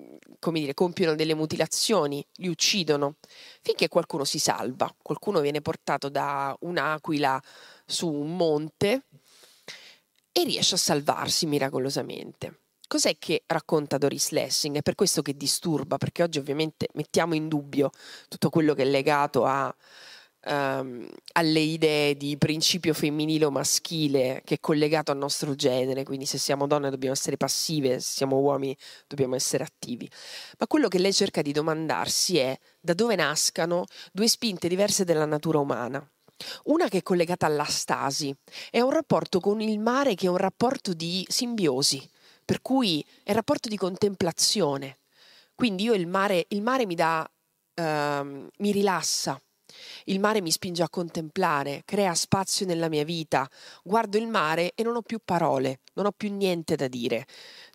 [0.53, 3.17] dire, compiono delle mutilazioni, li uccidono,
[3.61, 4.91] finché qualcuno si salva.
[5.03, 7.43] Qualcuno viene portato da un'aquila
[7.85, 9.03] su un monte
[10.33, 12.61] e riesce a salvarsi miracolosamente.
[12.87, 14.77] Cos'è che racconta Doris Lessing?
[14.77, 17.91] È per questo che disturba, perché oggi ovviamente mettiamo in dubbio
[18.29, 19.75] tutto quello che è legato a
[20.47, 26.27] um, alle idee di principio femminile o maschile che è collegato al nostro genere, quindi
[26.27, 30.11] se siamo donne dobbiamo essere passive, se siamo uomini dobbiamo essere attivi.
[30.59, 35.27] Ma quello che lei cerca di domandarsi è da dove nascano due spinte diverse della
[35.27, 36.05] natura umana.
[36.65, 38.35] Una che è collegata alla stasi,
[38.71, 42.09] è un rapporto con il mare che è un rapporto di simbiosi,
[42.45, 44.99] per cui è un rapporto di contemplazione.
[45.55, 47.31] Quindi io il mare, il mare mi dà,
[47.75, 49.41] uh, mi rilassa,
[50.05, 53.49] il mare mi spinge a contemplare, crea spazio nella mia vita.
[53.83, 57.27] Guardo il mare e non ho più parole, non ho più niente da dire.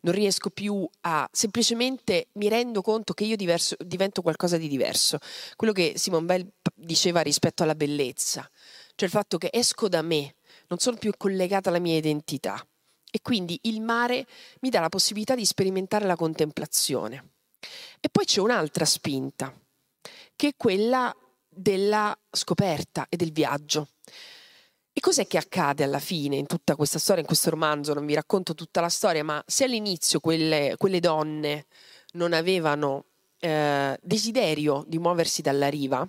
[0.05, 5.17] Non riesco più a semplicemente mi rendo conto che io diverso, divento qualcosa di diverso.
[5.55, 8.47] Quello che Simone Bell diceva rispetto alla bellezza,
[8.93, 10.35] cioè il fatto che esco da me,
[10.67, 12.63] non sono più collegata alla mia identità.
[13.09, 14.27] E quindi il mare
[14.59, 17.31] mi dà la possibilità di sperimentare la contemplazione.
[17.99, 19.51] E poi c'è un'altra spinta,
[20.35, 21.15] che è quella
[21.49, 23.87] della scoperta e del viaggio.
[24.97, 27.93] E cos'è che accade alla fine in tutta questa storia, in questo romanzo?
[27.93, 31.65] Non vi racconto tutta la storia, ma se all'inizio quelle, quelle donne
[32.13, 33.03] non avevano
[33.39, 36.07] eh, desiderio di muoversi dalla riva,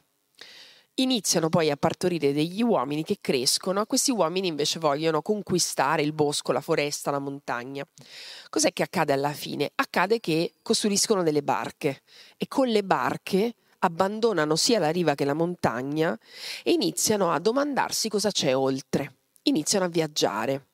[0.95, 6.53] iniziano poi a partorire degli uomini che crescono, questi uomini invece vogliono conquistare il bosco,
[6.53, 7.85] la foresta, la montagna.
[8.49, 9.73] Cos'è che accade alla fine?
[9.75, 12.03] Accade che costruiscono delle barche
[12.37, 16.19] e con le barche abbandonano sia la riva che la montagna
[16.63, 20.67] e iniziano a domandarsi cosa c'è oltre, iniziano a viaggiare.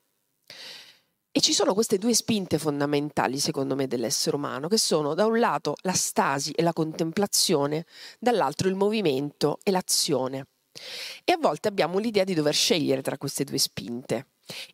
[1.35, 5.39] E ci sono queste due spinte fondamentali, secondo me, dell'essere umano, che sono da un
[5.39, 7.85] lato la stasi e la contemplazione,
[8.19, 10.45] dall'altro il movimento e l'azione.
[11.23, 14.27] E a volte abbiamo l'idea di dover scegliere tra queste due spinte.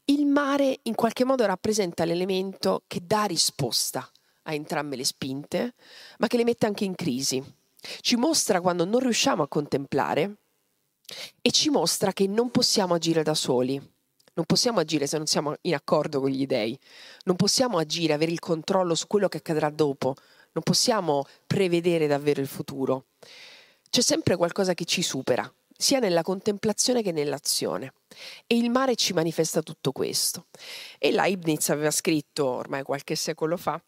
[0.06, 4.10] Il mare in qualche modo rappresenta l'elemento che dà risposta
[4.44, 5.76] a entrambe le spinte,
[6.18, 7.42] ma che le mette anche in crisi.
[7.82, 10.38] Ci mostra quando non riusciamo a contemplare
[11.42, 13.76] e ci mostra che non possiamo agire da soli.
[14.34, 16.78] Non possiamo agire se non siamo in accordo con gli dèi.
[17.26, 20.16] Non possiamo agire, avere il controllo su quello che accadrà dopo.
[20.52, 23.08] Non possiamo prevedere davvero il futuro.
[23.90, 27.94] C'è sempre qualcosa che ci supera, sia nella contemplazione che nell'azione.
[28.46, 30.46] E il mare ci manifesta tutto questo.
[30.98, 33.82] E Leibniz aveva scritto ormai qualche secolo fa,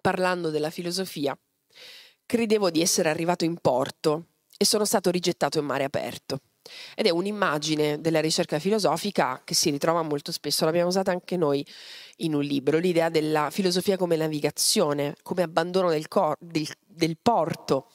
[0.00, 1.36] parlando della filosofia,
[2.30, 6.42] credevo di essere arrivato in porto e sono stato rigettato in mare aperto.
[6.94, 11.66] Ed è un'immagine della ricerca filosofica che si ritrova molto spesso, l'abbiamo usata anche noi
[12.18, 17.90] in un libro, l'idea della filosofia come navigazione, come abbandono del, cor- del, del porto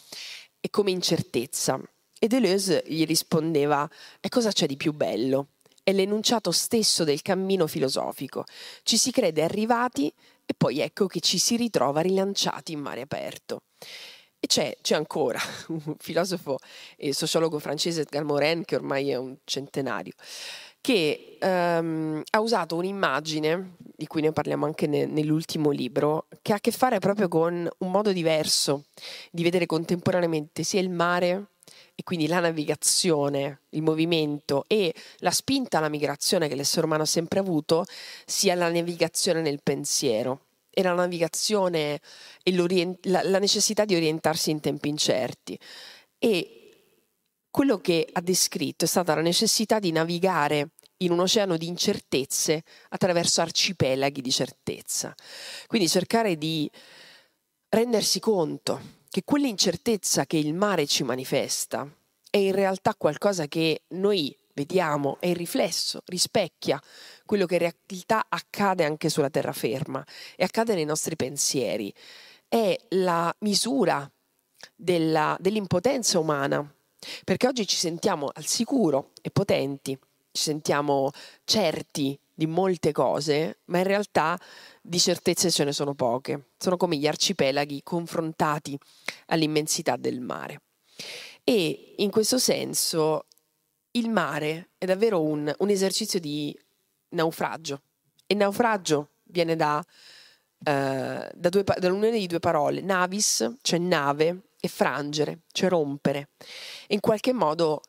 [0.60, 1.80] e come incertezza.
[2.20, 5.48] E Deleuze gli rispondeva, e cosa c'è di più bello?
[5.82, 8.44] è l'enunciato stesso del cammino filosofico.
[8.82, 10.12] Ci si crede arrivati
[10.44, 13.62] e poi ecco che ci si ritrova rilanciati in mare aperto.
[14.46, 16.60] E c'è, c'è, ancora un filosofo
[16.98, 20.14] e sociologo francese Edgar Morin, che ormai è un centenario,
[20.82, 26.58] che um, ha usato un'immagine, di cui ne parliamo anche ne, nell'ultimo libro, che ha
[26.58, 28.84] a che fare proprio con un modo diverso
[29.32, 31.48] di vedere contemporaneamente sia il mare
[31.96, 37.08] e quindi la navigazione, il movimento e la spinta alla migrazione che l'essere umano ha
[37.08, 37.84] sempre avuto,
[38.28, 40.42] sia la navigazione nel pensiero
[40.76, 42.02] e la navigazione
[42.44, 42.54] e
[43.04, 45.58] la, la necessità di orientarsi in tempi incerti.
[46.20, 46.60] E
[47.50, 52.64] quello che ha descritto è stata la necessità di navigare in un oceano di incertezze
[52.90, 55.16] attraverso arcipelaghi di certezza.
[55.66, 56.70] Quindi cercare di
[57.70, 61.90] rendersi conto che quell'incertezza che il mare ci manifesta
[62.30, 66.82] è in realtà qualcosa che noi vediamo, è il riflesso, rispecchia
[67.26, 70.04] quello che in realtà accade anche sulla terraferma
[70.36, 71.94] e accade nei nostri pensieri.
[72.48, 74.10] È la misura
[74.76, 76.68] della, dell'impotenza umana,
[77.24, 79.98] perché oggi ci sentiamo al sicuro e potenti,
[80.32, 81.12] ci sentiamo
[81.44, 84.40] certi di molte cose, ma in realtà
[84.82, 86.50] di certezze ce ne sono poche.
[86.58, 88.78] Sono come gli arcipelaghi confrontati
[89.28, 90.62] all'immensità del mare.
[91.44, 93.28] E in questo senso
[93.96, 96.58] il mare è davvero un, un esercizio di
[97.10, 97.82] naufragio.
[98.28, 99.84] E naufragio viene da,
[100.64, 106.30] eh, da due, dall'unione di due parole, navis, cioè nave, e frangere, cioè rompere.
[106.88, 107.82] E in qualche modo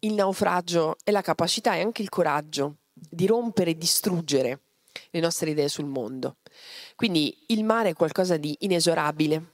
[0.00, 4.60] il naufragio è la capacità e anche il coraggio di rompere e distruggere
[5.10, 6.36] le nostre idee sul mondo.
[6.96, 9.50] Quindi il mare è qualcosa di inesorabile,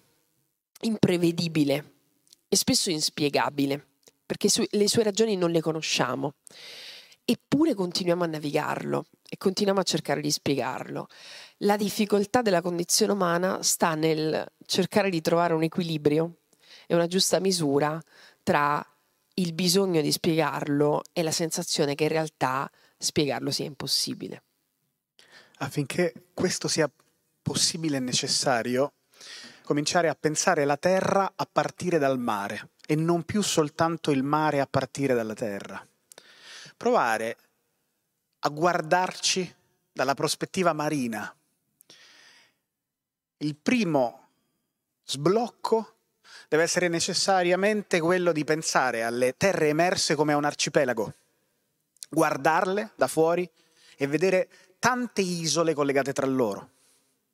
[0.82, 1.92] imprevedibile
[2.48, 3.86] e spesso inspiegabile,
[4.28, 6.34] perché le sue ragioni non le conosciamo.
[7.24, 11.08] Eppure continuiamo a navigarlo e continuiamo a cercare di spiegarlo.
[11.58, 16.40] La difficoltà della condizione umana sta nel cercare di trovare un equilibrio
[16.86, 17.98] e una giusta misura
[18.42, 18.86] tra
[19.34, 24.42] il bisogno di spiegarlo e la sensazione che in realtà spiegarlo sia impossibile.
[25.60, 26.90] Affinché questo sia
[27.40, 28.92] possibile e necessario,
[29.62, 34.60] cominciare a pensare la terra a partire dal mare e non più soltanto il mare
[34.60, 35.86] a partire dalla terra.
[36.74, 37.36] Provare
[38.38, 39.54] a guardarci
[39.92, 41.30] dalla prospettiva marina.
[43.36, 44.28] Il primo
[45.04, 45.96] sblocco
[46.48, 51.12] deve essere necessariamente quello di pensare alle terre emerse come a un arcipelago,
[52.08, 53.46] guardarle da fuori
[53.98, 54.48] e vedere
[54.78, 56.70] tante isole collegate tra loro.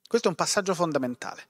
[0.04, 1.46] Questo è un passaggio fondamentale.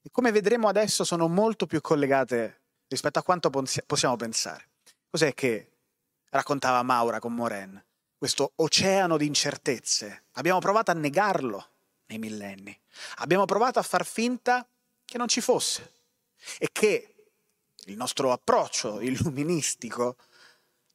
[0.00, 4.68] E come vedremo adesso sono molto più collegate rispetto a quanto possiamo pensare.
[5.10, 5.70] Cos'è che
[6.30, 7.82] raccontava Maura con Moren?
[8.16, 10.24] Questo oceano di incertezze.
[10.32, 11.68] Abbiamo provato a negarlo
[12.06, 12.78] nei millenni.
[13.16, 14.66] Abbiamo provato a far finta
[15.04, 15.92] che non ci fosse
[16.58, 17.14] e che
[17.86, 20.16] il nostro approccio illuministico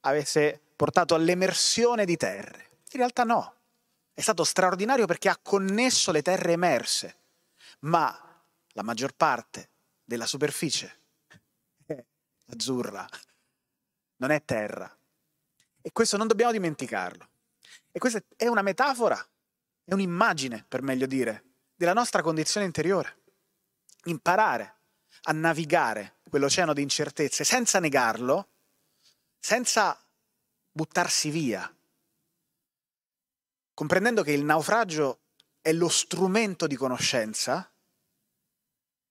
[0.00, 2.70] avesse portato all'emersione di terre.
[2.92, 3.54] In realtà no,
[4.12, 7.16] è stato straordinario perché ha connesso le terre emerse,
[7.80, 9.70] ma la maggior parte
[10.04, 11.00] della superficie
[12.52, 13.06] azzurra,
[14.16, 14.94] non è terra.
[15.80, 17.28] E questo non dobbiamo dimenticarlo.
[17.90, 19.18] E questa è una metafora,
[19.84, 23.18] è un'immagine, per meglio dire, della nostra condizione interiore.
[24.04, 24.76] Imparare
[25.24, 28.48] a navigare quell'oceano di incertezze senza negarlo,
[29.38, 29.98] senza
[30.70, 31.70] buttarsi via,
[33.74, 35.20] comprendendo che il naufragio
[35.60, 37.70] è lo strumento di conoscenza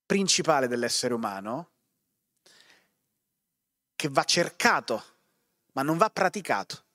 [0.05, 1.70] principale dell'essere umano,
[4.01, 5.03] che va cercato,
[5.73, 6.85] ma non va praticato.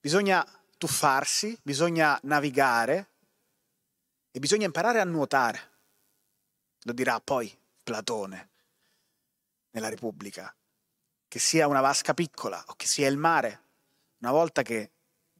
[0.00, 0.44] Bisogna
[0.76, 3.10] tuffarsi, bisogna navigare
[4.32, 5.70] e bisogna imparare a nuotare.
[6.82, 8.50] Lo dirà poi Platone
[9.70, 10.52] nella Repubblica,
[11.28, 13.62] che sia una vasca piccola o che sia il mare,
[14.18, 14.90] una volta che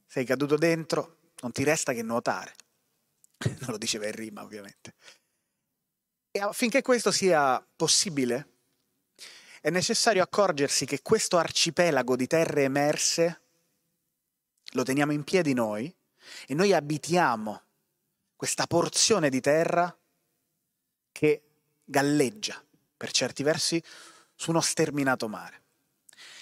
[0.07, 2.55] sei caduto dentro non ti resta che nuotare.
[3.39, 4.93] Non lo diceva in rima ovviamente.
[6.31, 8.54] E affinché questo sia possibile
[9.65, 13.41] è necessario accorgersi che questo arcipelago di terre emerse
[14.73, 15.91] lo teniamo in piedi noi
[16.45, 17.63] e noi abitiamo
[18.35, 19.97] questa porzione di terra
[21.11, 21.41] che
[21.83, 22.63] galleggia,
[22.95, 23.81] per certi versi,
[24.35, 25.61] su uno sterminato mare.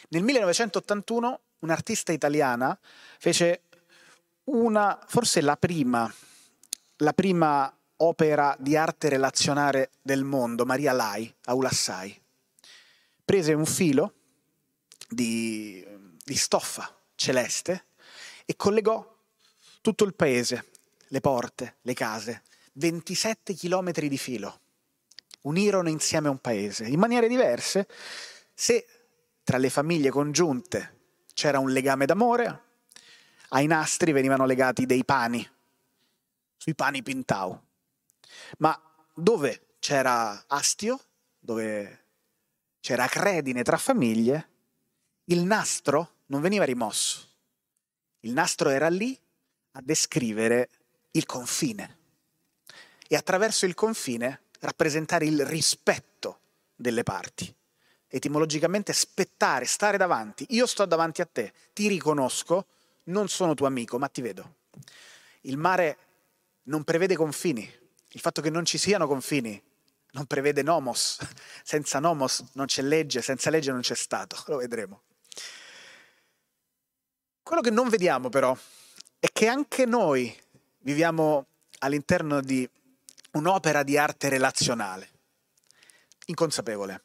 [0.09, 2.77] Nel 1981 un'artista italiana
[3.19, 3.61] fece
[4.45, 6.13] una, forse la prima,
[6.97, 12.22] la prima opera di arte relazionale del mondo, Maria Lai, a Ulassai.
[13.25, 14.13] Prese un filo
[15.07, 15.85] di,
[16.23, 17.85] di stoffa celeste
[18.45, 19.11] e collegò
[19.81, 20.65] tutto il paese,
[21.07, 22.43] le porte, le case,
[22.73, 24.59] 27 chilometri di filo.
[25.41, 27.87] Unirono insieme un paese, in maniere diverse.
[28.53, 28.85] Se
[29.43, 31.01] tra le famiglie congiunte
[31.33, 32.61] c'era un legame d'amore,
[33.49, 35.47] ai nastri venivano legati dei pani,
[36.57, 37.61] sui pani Pintau.
[38.59, 38.79] Ma
[39.13, 40.99] dove c'era astio,
[41.39, 42.02] dove
[42.83, 44.49] c'era credine tra famiglie,
[45.25, 47.25] il nastro non veniva rimosso.
[48.19, 49.17] Il nastro era lì
[49.71, 50.69] a descrivere
[51.11, 51.97] il confine
[53.07, 56.39] e attraverso il confine rappresentare il rispetto
[56.75, 57.55] delle parti.
[58.05, 60.45] Etimologicamente spettare, stare davanti.
[60.49, 62.65] Io sto davanti a te, ti riconosco,
[63.03, 64.55] non sono tuo amico, ma ti vedo.
[65.43, 65.97] Il mare
[66.63, 67.65] non prevede confini.
[68.09, 69.71] Il fatto che non ci siano confini
[70.13, 71.19] non prevede nomos.
[71.63, 74.41] Senza nomos non c'è legge, senza legge non c'è Stato.
[74.47, 75.01] Lo vedremo.
[77.41, 78.57] Quello che non vediamo però
[79.19, 80.35] è che anche noi
[80.79, 81.45] viviamo
[81.79, 82.69] all'interno di
[83.31, 85.09] un'opera di arte relazionale,
[86.25, 87.03] inconsapevole.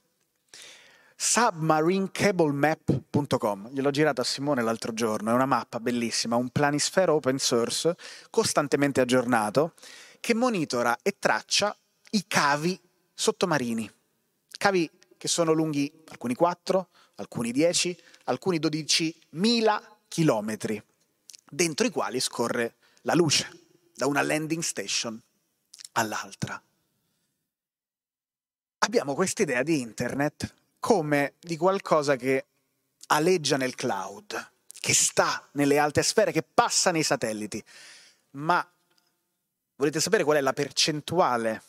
[1.16, 7.96] Submarinecablemap.com, gliel'ho girato a Simone l'altro giorno, è una mappa bellissima, un planisfero open source
[8.30, 9.74] costantemente aggiornato
[10.20, 11.76] che monitora e traccia
[12.10, 12.80] i cavi
[13.18, 13.90] sottomarini,
[14.58, 20.80] cavi che sono lunghi alcuni 4, alcuni 10, alcuni 12 mila chilometri,
[21.44, 23.50] dentro i quali scorre la luce,
[23.92, 25.20] da una landing station
[25.94, 26.62] all'altra.
[28.78, 32.46] Abbiamo questa idea di internet come di qualcosa che
[33.08, 37.60] aleggia nel cloud, che sta nelle alte sfere, che passa nei satelliti.
[38.32, 38.64] Ma
[39.74, 41.62] volete sapere qual è la percentuale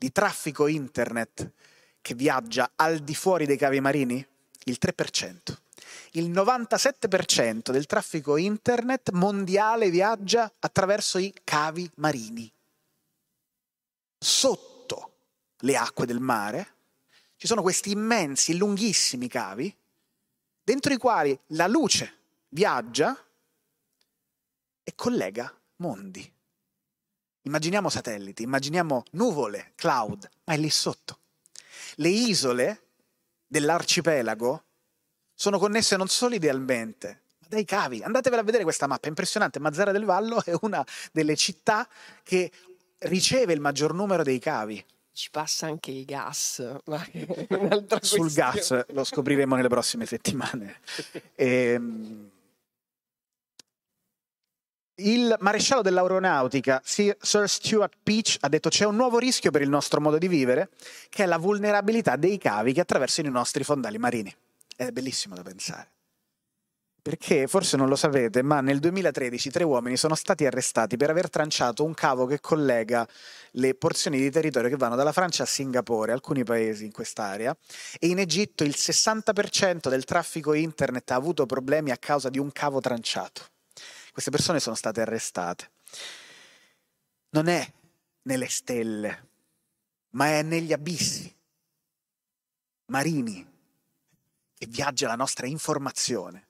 [0.00, 1.52] di traffico internet
[2.00, 4.26] che viaggia al di fuori dei cavi marini?
[4.64, 5.36] Il 3%
[6.12, 12.50] il 97% del traffico internet mondiale viaggia attraverso i cavi marini.
[14.18, 15.12] Sotto
[15.58, 16.74] le acque del mare
[17.36, 19.74] ci sono questi immensi, lunghissimi cavi,
[20.62, 23.16] dentro i quali la luce viaggia
[24.82, 26.39] e collega mondi.
[27.50, 31.18] Immaginiamo satelliti, immaginiamo nuvole, cloud, ma è lì sotto.
[31.96, 32.82] Le isole
[33.44, 34.62] dell'arcipelago
[35.34, 38.04] sono connesse non solo idealmente, ma dai cavi.
[38.04, 39.58] Andatevela a vedere questa mappa, è impressionante.
[39.58, 41.88] Mazzara del Vallo è una delle città
[42.22, 42.52] che
[42.98, 44.82] riceve il maggior numero dei cavi.
[45.12, 47.04] Ci passa anche il gas, ma
[48.00, 50.76] sul gas lo scopriremo nelle prossime settimane.
[51.34, 52.30] E, ehm,
[55.08, 57.16] il maresciallo dell'aeronautica, Sir
[57.48, 60.70] Stuart Peach, ha detto c'è un nuovo rischio per il nostro modo di vivere,
[61.08, 64.34] che è la vulnerabilità dei cavi che attraversano i nostri fondali marini
[64.86, 65.88] è bellissimo da pensare.
[67.02, 71.30] Perché forse non lo sapete, ma nel 2013 tre uomini sono stati arrestati per aver
[71.30, 73.06] tranciato un cavo che collega
[73.52, 77.56] le porzioni di territorio che vanno dalla Francia a Singapore, alcuni paesi in quest'area,
[77.98, 82.52] e in Egitto il 60% del traffico internet ha avuto problemi a causa di un
[82.52, 83.48] cavo tranciato.
[84.20, 85.70] Queste persone sono state arrestate.
[87.30, 87.66] Non è
[88.24, 89.28] nelle stelle,
[90.10, 91.34] ma è negli abissi
[92.88, 93.50] marini
[94.58, 96.48] e viaggia la nostra informazione.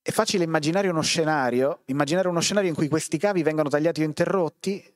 [0.00, 4.04] È facile immaginare uno scenario, immaginare uno scenario in cui questi cavi vengono tagliati o
[4.04, 4.94] interrotti e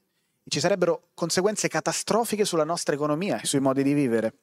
[0.49, 4.35] ci sarebbero conseguenze catastrofiche sulla nostra economia e sui modi di vivere.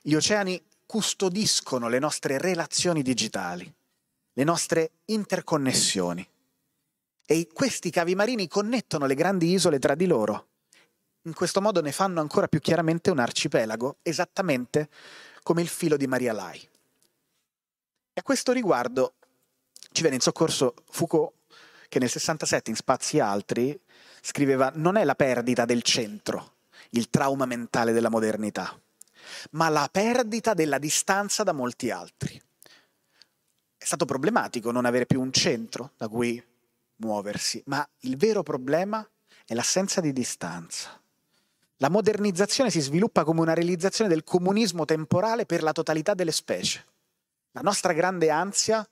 [0.00, 3.74] Gli oceani custodiscono le nostre relazioni digitali,
[4.34, 6.28] le nostre interconnessioni.
[7.24, 10.48] E questi cavi marini connettono le grandi isole tra di loro.
[11.22, 14.90] In questo modo ne fanno ancora più chiaramente un arcipelago, esattamente
[15.42, 16.58] come il filo di Maria Lai.
[16.58, 16.68] E
[18.20, 19.14] a questo riguardo
[19.92, 21.32] ci viene in soccorso Foucault,
[21.88, 23.80] che nel 67 in Spazi Altri
[24.20, 26.56] scriveva non è la perdita del centro,
[26.90, 28.78] il trauma mentale della modernità,
[29.52, 32.40] ma la perdita della distanza da molti altri.
[33.76, 36.42] È stato problematico non avere più un centro da cui
[36.96, 39.06] muoversi, ma il vero problema
[39.44, 41.00] è l'assenza di distanza.
[41.78, 46.86] La modernizzazione si sviluppa come una realizzazione del comunismo temporale per la totalità delle specie.
[47.52, 48.88] La nostra grande ansia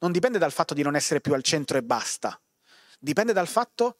[0.00, 2.38] non dipende dal fatto di non essere più al centro e basta,
[2.98, 3.96] dipende dal fatto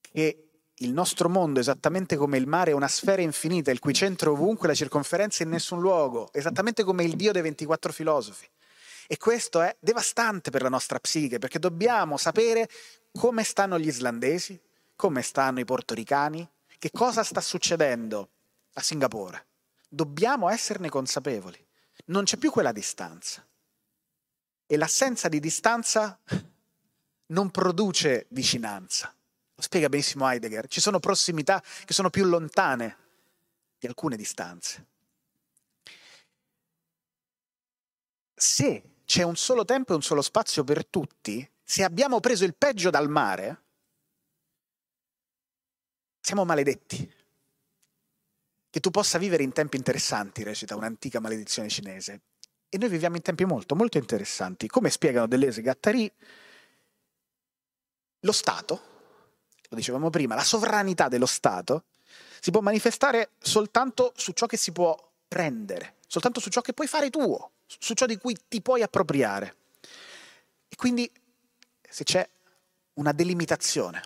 [0.00, 0.47] che
[0.78, 4.68] il nostro mondo, esattamente come il mare, è una sfera infinita, il cui centro ovunque,
[4.68, 8.48] la circonferenza in nessun luogo, esattamente come il Dio dei 24 filosofi.
[9.06, 12.68] E questo è devastante per la nostra psiche, perché dobbiamo sapere
[13.12, 14.60] come stanno gli islandesi,
[14.94, 16.46] come stanno i portoricani,
[16.78, 18.28] che cosa sta succedendo
[18.74, 19.46] a Singapore.
[19.88, 21.64] Dobbiamo esserne consapevoli.
[22.06, 23.44] non c'è più quella distanza.
[24.66, 26.18] E l'assenza di distanza
[27.26, 29.12] non produce vicinanza.
[29.58, 30.68] Lo spiega benissimo Heidegger.
[30.68, 32.96] Ci sono prossimità che sono più lontane
[33.76, 34.86] di alcune distanze.
[38.36, 42.54] Se c'è un solo tempo e un solo spazio per tutti, se abbiamo preso il
[42.54, 43.62] peggio dal mare,
[46.20, 47.14] siamo maledetti.
[48.70, 52.20] Che tu possa vivere in tempi interessanti, recita un'antica maledizione cinese.
[52.68, 54.68] E noi viviamo in tempi molto, molto interessanti.
[54.68, 56.12] Come spiegano Deleuze e Gattari,
[58.20, 58.97] lo Stato,
[59.68, 61.84] lo dicevamo prima, la sovranità dello Stato
[62.40, 64.96] si può manifestare soltanto su ciò che si può
[65.26, 69.56] prendere, soltanto su ciò che puoi fare tuo, su ciò di cui ti puoi appropriare.
[70.68, 71.10] E quindi
[71.88, 72.28] se c'è
[72.94, 74.02] una delimitazione,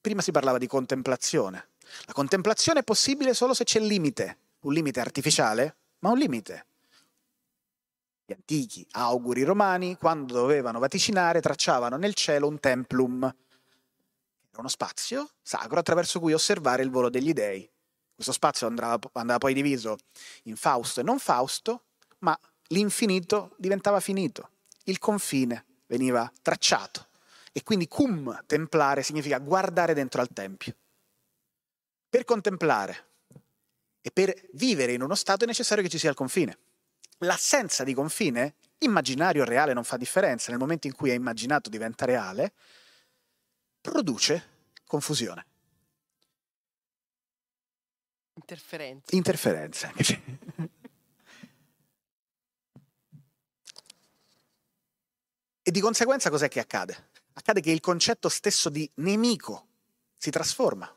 [0.00, 1.68] prima si parlava di contemplazione,
[2.06, 6.66] la contemplazione è possibile solo se c'è il limite, un limite artificiale, ma un limite.
[8.24, 13.34] Gli antichi auguri romani, quando dovevano vaticinare, tracciavano nel cielo un templum,
[14.60, 17.68] uno spazio sacro attraverso cui osservare il volo degli dei.
[18.14, 19.96] Questo spazio andava, andava poi diviso
[20.44, 21.86] in Fausto e non Fausto,
[22.18, 22.38] ma
[22.68, 24.50] l'infinito diventava finito,
[24.84, 27.08] il confine veniva tracciato.
[27.52, 30.74] E quindi cum templare significa guardare dentro al Tempio.
[32.08, 33.06] Per contemplare
[34.00, 36.58] e per vivere in uno stato è necessario che ci sia il confine.
[37.18, 41.70] L'assenza di confine, immaginario o reale non fa differenza, nel momento in cui è immaginato
[41.70, 42.52] diventa reale,
[43.82, 44.48] produce
[44.86, 45.44] confusione.
[48.34, 49.14] Interferenze.
[49.14, 49.92] Interferenze.
[55.62, 57.10] e di conseguenza cos'è che accade?
[57.34, 59.66] Accade che il concetto stesso di nemico
[60.16, 60.90] si trasforma.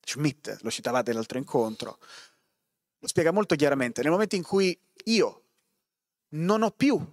[0.00, 1.98] Schmidt, lo citavate l'altro incontro,
[2.98, 4.02] lo spiega molto chiaramente.
[4.02, 5.42] Nel momento in cui io
[6.30, 7.04] non ho più,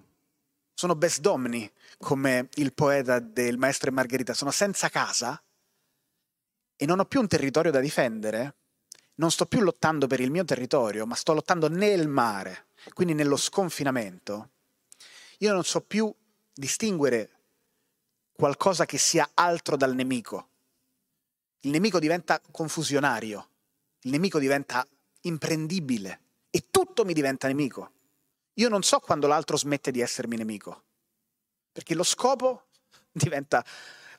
[0.73, 5.41] sono besdomni, come il poeta del Maestro e Margherita, sono senza casa
[6.75, 8.55] e non ho più un territorio da difendere,
[9.15, 13.37] non sto più lottando per il mio territorio, ma sto lottando nel mare, quindi nello
[13.37, 14.49] sconfinamento,
[15.39, 16.13] io non so più
[16.53, 17.29] distinguere
[18.33, 20.49] qualcosa che sia altro dal nemico.
[21.61, 23.49] Il nemico diventa confusionario,
[24.01, 24.85] il nemico diventa
[25.21, 27.91] imprendibile e tutto mi diventa nemico.
[28.57, 30.83] Io non so quando l'altro smette di essermi nemico,
[31.71, 32.67] perché lo scopo
[33.11, 33.65] diventa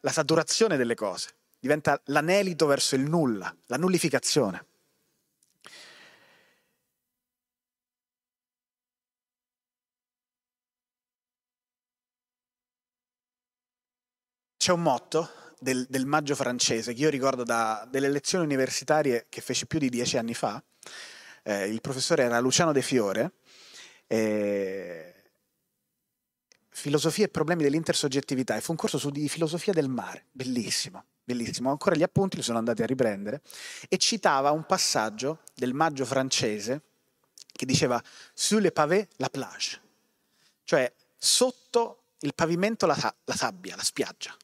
[0.01, 4.67] la saturazione delle cose, diventa l'anelito verso il nulla, la nullificazione.
[14.57, 19.43] C'è un motto del, del, maggio francese, che io ricordo da delle lezioni universitarie che
[19.43, 20.63] feci più di dieci anni fa.
[21.43, 23.33] Eh, il professore era Luciano De Fiore.
[24.07, 25.15] Eh,
[26.71, 31.71] filosofia e problemi dell'intersoggettività e fu un corso su di filosofia del mare, bellissimo, bellissimo.
[31.71, 33.43] Ancora gli appunti li sono andati a riprendere
[33.89, 36.83] e citava un passaggio del maggio francese
[37.53, 38.03] che diceva
[38.33, 39.81] Sur le pavé la plage,
[40.65, 44.37] cioè sotto il pavimento la, la sabbia, la spiaggia.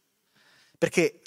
[0.79, 1.20] Perché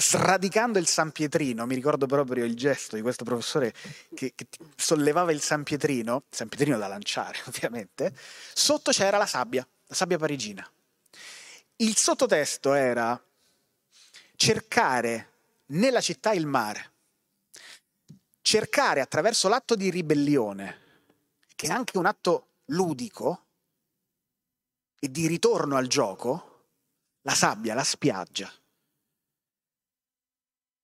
[0.00, 3.74] sradicando il San Pietrino, mi ricordo proprio il gesto di questo professore
[4.14, 8.14] che, che sollevava il San Pietrino, San Pietrino da lanciare ovviamente,
[8.54, 10.68] sotto c'era la sabbia, la sabbia parigina.
[11.76, 13.22] Il sottotesto era
[14.36, 15.28] cercare
[15.66, 16.92] nella città il mare,
[18.40, 20.78] cercare attraverso l'atto di ribellione,
[21.54, 23.44] che è anche un atto ludico
[24.98, 26.64] e di ritorno al gioco,
[27.22, 28.50] la sabbia, la spiaggia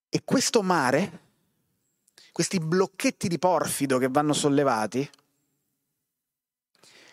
[0.09, 1.25] e questo mare,
[2.33, 5.09] questi blocchetti di porfido che vanno sollevati,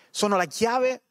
[0.09, 1.01] sono la chiave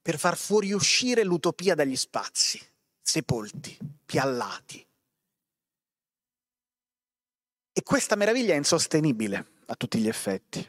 [0.00, 2.60] per far fuoriuscire l'utopia dagli spazi,
[3.00, 4.86] sepolti, piallati.
[7.72, 10.64] E questa meraviglia è insostenibile a tutti gli effetti.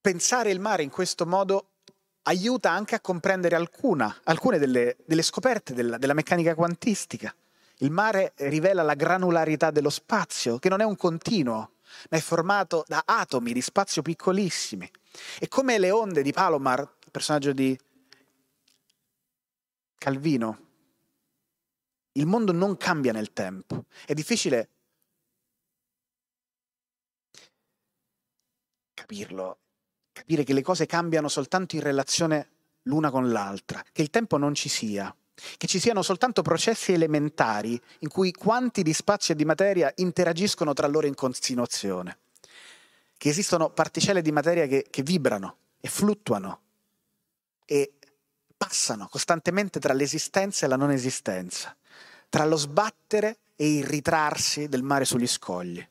[0.00, 1.74] Pensare il mare in questo modo
[2.22, 7.34] aiuta anche a comprendere alcuna, alcune delle, delle scoperte della, della meccanica quantistica.
[7.78, 11.74] Il mare rivela la granularità dello spazio, che non è un continuo,
[12.10, 14.90] ma è formato da atomi di spazio piccolissimi.
[15.38, 17.78] E come le onde di Palomar, personaggio di
[19.96, 20.66] Calvino,
[22.12, 23.84] il mondo non cambia nel tempo.
[24.04, 24.70] È difficile
[28.92, 29.58] capirlo,
[30.12, 32.50] capire che le cose cambiano soltanto in relazione
[32.82, 35.14] l'una con l'altra, che il tempo non ci sia
[35.56, 40.72] che ci siano soltanto processi elementari in cui quanti di spazio e di materia interagiscono
[40.72, 42.18] tra loro in continuazione,
[43.16, 46.60] che esistono particelle di materia che, che vibrano e fluttuano
[47.64, 47.92] e
[48.56, 51.76] passano costantemente tra l'esistenza e la non esistenza,
[52.28, 55.86] tra lo sbattere e il ritrarsi del mare sugli scogli.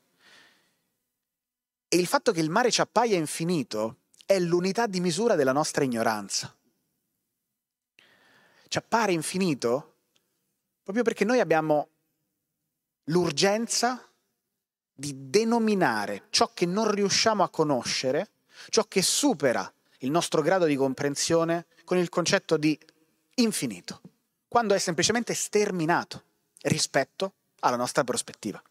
[1.89, 5.85] E il fatto che il mare ci appaia infinito è l'unità di misura della nostra
[5.85, 6.53] ignoranza.
[8.77, 9.95] Ci appare infinito
[10.83, 11.89] proprio perché noi abbiamo
[13.05, 14.07] l'urgenza
[14.93, 18.29] di denominare ciò che non riusciamo a conoscere,
[18.69, 22.77] ciò che supera il nostro grado di comprensione con il concetto di
[23.37, 23.99] infinito,
[24.47, 26.23] quando è semplicemente sterminato
[26.61, 28.61] rispetto alla nostra prospettiva.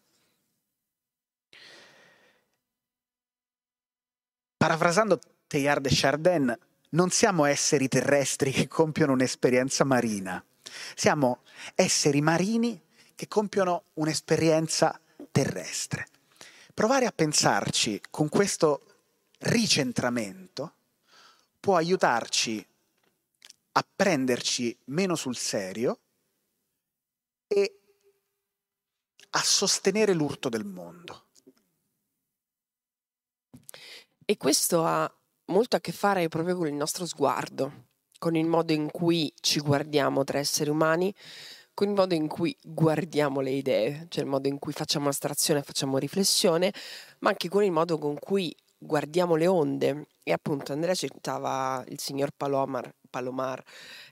[4.55, 6.59] Parafrasando Teilhard de Chardin,
[6.89, 10.43] non siamo esseri terrestri che compiono un'esperienza marina,
[10.95, 11.41] siamo
[11.75, 12.79] esseri marini
[13.15, 14.99] che compiono un'esperienza
[15.31, 16.07] terrestre.
[16.73, 18.83] Provare a pensarci con questo
[19.39, 20.73] ricentramento
[21.59, 22.65] può aiutarci
[23.71, 25.99] a prenderci meno sul serio
[27.47, 27.79] e
[29.31, 31.25] a sostenere l'urto del mondo.
[34.25, 35.11] E questo ha
[35.47, 37.85] molto a che fare proprio con il nostro sguardo,
[38.17, 41.13] con il modo in cui ci guardiamo tra esseri umani,
[41.73, 45.61] con il modo in cui guardiamo le idee, cioè il modo in cui facciamo astrazione,
[45.61, 46.73] facciamo riflessione,
[47.19, 50.07] ma anche con il modo con cui guardiamo le onde.
[50.23, 53.63] E appunto Andrea citava il signor Palomar, Palomar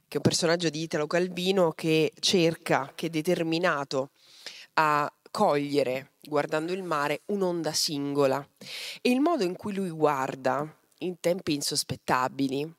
[0.08, 4.12] che è un personaggio di Italo Calvino che cerca, che è determinato
[4.74, 8.48] a cogliere, guardando il mare, un'onda singola.
[9.02, 12.74] E il modo in cui lui guarda, in tempi insospettabili,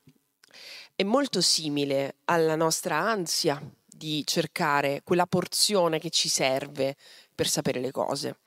[0.95, 6.95] è molto simile alla nostra ansia di cercare quella porzione che ci serve
[7.33, 8.39] per sapere le cose.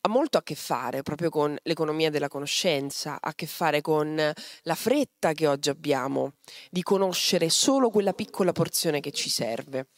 [0.00, 4.16] Ha molto a che fare proprio con l'economia della conoscenza, ha a che fare con
[4.62, 6.34] la fretta che oggi abbiamo
[6.70, 9.88] di conoscere solo quella piccola porzione che ci serve.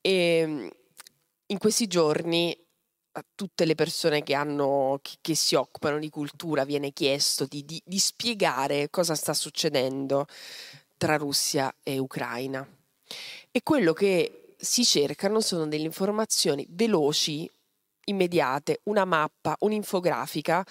[0.00, 0.70] E
[1.46, 2.56] in questi giorni
[3.12, 7.64] a tutte le persone che, hanno, che, che, si occupano di cultura viene chiesto di,
[7.64, 10.26] di, di spiegare cosa sta succedendo
[10.96, 12.66] tra Russia e Ucraina.
[13.50, 17.50] E quello che si cercano sono delle informazioni veloci,
[18.04, 20.64] immediate, una mappa, un'infografica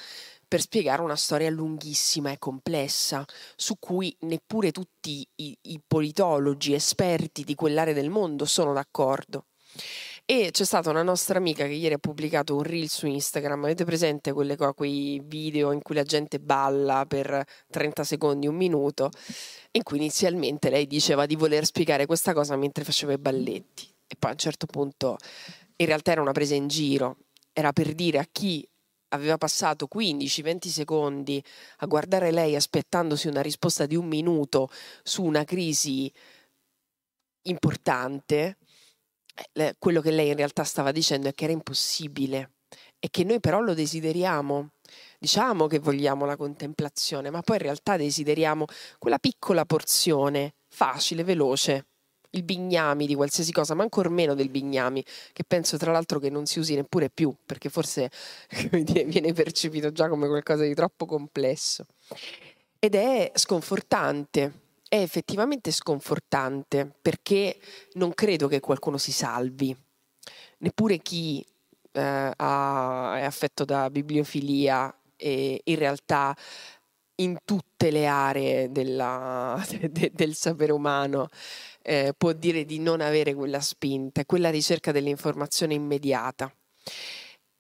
[0.48, 3.24] per spiegare una storia lunghissima e complessa,
[3.56, 9.46] su cui neppure tutti i, i politologi esperti di quell'area del mondo sono d'accordo.
[10.32, 13.64] E c'è stata una nostra amica che ieri ha pubblicato un reel su Instagram.
[13.64, 19.10] Avete presente quelle, quei video in cui la gente balla per 30 secondi, un minuto?
[19.72, 23.92] In cui inizialmente lei diceva di voler spiegare questa cosa mentre faceva i balletti.
[24.06, 25.18] E poi a un certo punto,
[25.78, 27.18] in realtà era una presa in giro.
[27.52, 28.64] Era per dire a chi
[29.08, 31.44] aveva passato 15-20 secondi
[31.78, 34.70] a guardare lei aspettandosi una risposta di un minuto
[35.02, 36.14] su una crisi
[37.48, 38.58] importante
[39.78, 42.52] quello che lei in realtà stava dicendo è che era impossibile
[43.00, 44.72] e che noi però lo desideriamo.
[45.20, 48.66] Diciamo che vogliamo la contemplazione, ma poi in realtà desideriamo
[48.98, 51.86] quella piccola porzione, facile, veloce,
[52.32, 56.30] il bignami di qualsiasi cosa, ma ancor meno del bignami, che penso tra l'altro che
[56.30, 58.12] non si usi neppure più, perché forse
[58.72, 61.86] viene percepito già come qualcosa di troppo complesso.
[62.80, 67.58] Ed è sconfortante è effettivamente sconfortante perché
[67.94, 69.76] non credo che qualcuno si salvi,
[70.58, 71.46] neppure chi
[71.92, 76.36] eh, ha, è affetto da bibliofilia e in realtà
[77.16, 81.28] in tutte le aree della, de, del sapere umano
[81.84, 86.52] eh, può dire di non avere quella spinta, quella ricerca dell'informazione immediata.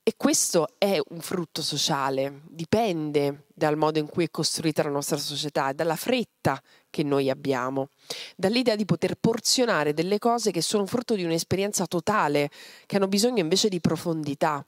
[0.02, 5.18] E questo è un frutto sociale, dipende dal modo in cui è costruita la nostra
[5.18, 6.60] società, dalla fretta
[6.90, 7.90] che noi abbiamo,
[8.36, 12.50] dall'idea di poter porzionare delle cose che sono frutto di un'esperienza totale,
[12.86, 14.66] che hanno bisogno invece di profondità.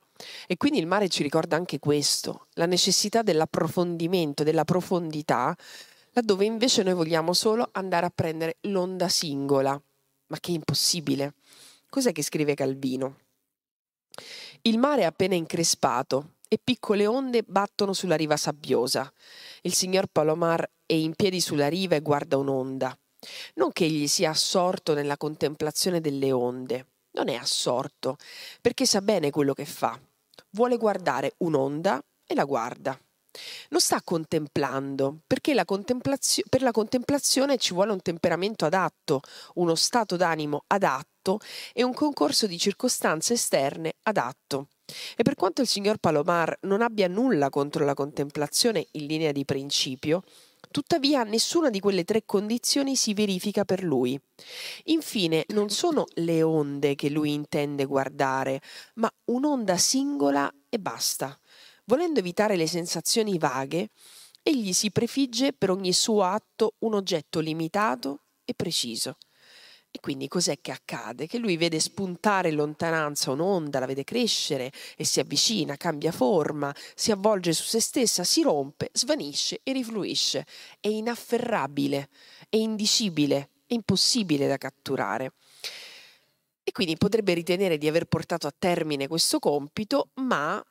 [0.48, 5.56] E quindi il mare ci ricorda anche questo, la necessità dell'approfondimento, della profondità,
[6.12, 9.82] laddove invece noi vogliamo solo andare a prendere l'onda singola,
[10.28, 11.34] ma che impossibile.
[11.90, 13.18] Cos'è che scrive Calvino?
[14.62, 19.10] Il mare è appena increspato e piccole onde battono sulla riva sabbiosa.
[19.62, 22.94] Il signor Palomar è in piedi sulla riva e guarda un'onda.
[23.54, 28.18] Non che egli sia assorto nella contemplazione delle onde, non è assorto,
[28.60, 29.98] perché sa bene quello che fa.
[30.50, 33.00] Vuole guardare un'onda e la guarda.
[33.70, 39.22] Non sta contemplando, perché la contemplazio- per la contemplazione ci vuole un temperamento adatto,
[39.54, 41.40] uno stato d'animo adatto
[41.72, 44.68] e un concorso di circostanze esterne adatto.
[45.16, 49.46] E per quanto il signor Palomar non abbia nulla contro la contemplazione in linea di
[49.46, 50.24] principio,
[50.72, 54.18] Tuttavia nessuna di quelle tre condizioni si verifica per lui.
[54.86, 58.62] Infine, non sono le onde che lui intende guardare,
[58.96, 61.38] ma un'onda singola e basta.
[61.86, 63.90] Volendo evitare le sensazioni vaghe,
[64.42, 69.18] egli si prefigge per ogni suo atto un oggetto limitato e preciso.
[69.94, 71.28] E quindi cos'è che accade?
[71.28, 76.74] Che lui vede spuntare in lontananza un'onda, la vede crescere e si avvicina, cambia forma,
[76.96, 80.46] si avvolge su se stessa, si rompe, svanisce e rifluisce.
[80.80, 82.08] È inafferrabile,
[82.48, 85.34] è indicibile, è impossibile da catturare.
[86.64, 90.64] E quindi potrebbe ritenere di aver portato a termine questo compito, ma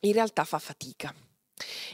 [0.00, 1.14] in realtà fa fatica.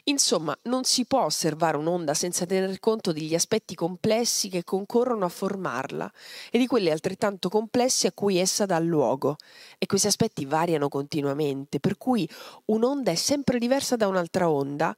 [0.05, 5.29] Insomma, non si può osservare un'onda senza tener conto degli aspetti complessi che concorrono a
[5.29, 6.11] formarla
[6.51, 9.37] e di quelli altrettanto complessi a cui essa dà luogo.
[9.79, 12.29] E questi aspetti variano continuamente, per cui
[12.67, 14.97] un'onda è sempre diversa da un'altra onda,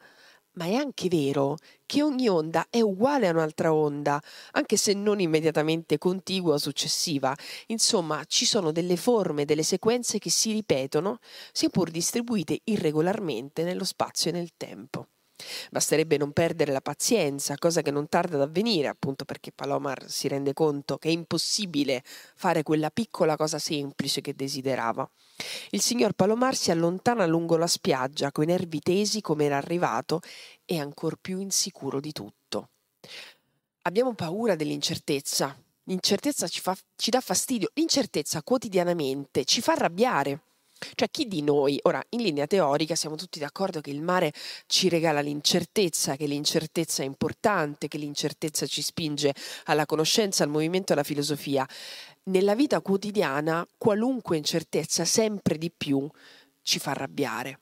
[0.61, 1.57] ma è anche vero
[1.87, 7.35] che ogni onda è uguale a un'altra onda, anche se non immediatamente contigua o successiva.
[7.69, 11.19] Insomma, ci sono delle forme, delle sequenze che si ripetono,
[11.53, 15.10] sia pur distribuite irregolarmente nello spazio e nel tempo.
[15.71, 20.29] Basterebbe non perdere la pazienza, cosa che non tarda ad avvenire, appunto perché Palomar si
[20.29, 25.09] rende conto che è impossibile fare quella piccola cosa semplice che desiderava.
[25.71, 30.21] Il signor Palomar si allontana lungo la spiaggia, coi nervi tesi come era arrivato
[30.65, 32.69] e ancor più insicuro di tutto.
[33.83, 35.57] Abbiamo paura dell'incertezza.
[35.85, 40.43] L'incertezza ci, fa, ci dà fastidio, l'incertezza quotidianamente ci fa arrabbiare.
[40.95, 44.33] Cioè chi di noi, ora in linea teorica siamo tutti d'accordo che il mare
[44.67, 50.93] ci regala l'incertezza, che l'incertezza è importante, che l'incertezza ci spinge alla conoscenza, al movimento,
[50.93, 51.67] alla filosofia.
[52.25, 56.09] Nella vita quotidiana qualunque incertezza sempre di più
[56.63, 57.61] ci fa arrabbiare,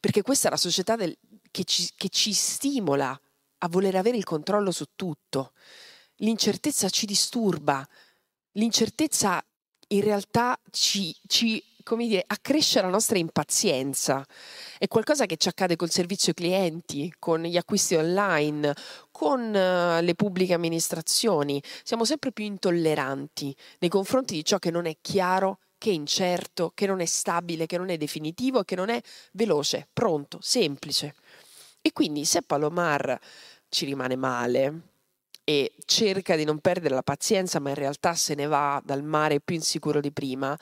[0.00, 1.16] perché questa è la società del,
[1.50, 3.18] che, ci, che ci stimola
[3.58, 5.52] a voler avere il controllo su tutto.
[6.16, 7.86] L'incertezza ci disturba,
[8.52, 9.44] l'incertezza
[9.88, 14.26] in realtà ci, ci come dire, accresce la nostra impazienza.
[14.76, 18.74] È qualcosa che ci accade col servizio clienti, con gli acquisti online,
[19.12, 21.62] con uh, le pubbliche amministrazioni.
[21.84, 26.72] Siamo sempre più intolleranti nei confronti di ciò che non è chiaro, che è incerto,
[26.74, 29.00] che non è stabile, che non è definitivo che non è
[29.32, 31.14] veloce, pronto, semplice.
[31.80, 33.18] E quindi se Palomar
[33.68, 34.92] ci rimane male,
[35.44, 39.40] e cerca di non perdere la pazienza, ma in realtà se ne va dal mare
[39.40, 40.58] più insicuro di prima,